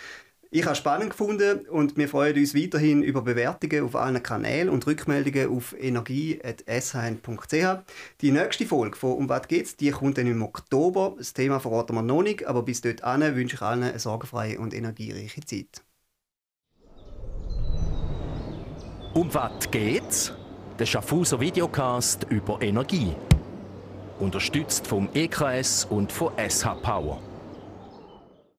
Ich 0.56 0.66
habe 0.66 0.76
spannend 0.76 1.10
gefunden 1.10 1.66
und 1.66 1.98
wir 1.98 2.08
freuen 2.08 2.38
uns 2.38 2.54
weiterhin 2.54 3.02
über 3.02 3.24
Bewertungen 3.24 3.86
auf 3.86 3.96
allen 3.96 4.22
Kanälen 4.22 4.70
und 4.70 4.86
Rückmeldungen 4.86 5.50
auf 5.50 5.74
energie.shn.ch. 5.76 7.56
Die 8.22 8.32
nächste 8.32 8.68
Folge 8.68 8.96
von 8.96 9.14
«Um 9.14 9.30
was 9.30 9.48
geht's?» 9.48 9.76
die 9.78 9.90
kommt 9.90 10.20
dann 10.20 10.28
im 10.28 10.44
Oktober. 10.44 11.16
Das 11.18 11.34
Thema 11.34 11.60
verraten 11.60 11.96
wir 11.96 12.04
noch 12.04 12.22
nicht, 12.22 12.46
aber 12.46 12.62
bis 12.62 12.82
dort 12.82 13.02
wünsche 13.02 13.56
ich 13.56 13.62
allen 13.64 13.82
eine 13.82 13.98
sorgenfreie 13.98 14.60
und 14.60 14.76
energiereiche 14.76 15.42
Zeit. 15.42 15.82
«Um 19.16 19.34
was 19.34 19.72
geht's?» 19.72 20.34
Der 20.78 20.86
Schaffhauser 20.86 21.40
Videocast 21.40 22.28
über 22.30 22.62
Energie. 22.62 23.16
Unterstützt 24.20 24.86
vom 24.86 25.10
EKS 25.16 25.86
und 25.86 26.12
von 26.12 26.32
SH 26.38 26.76
Power. 26.84 27.33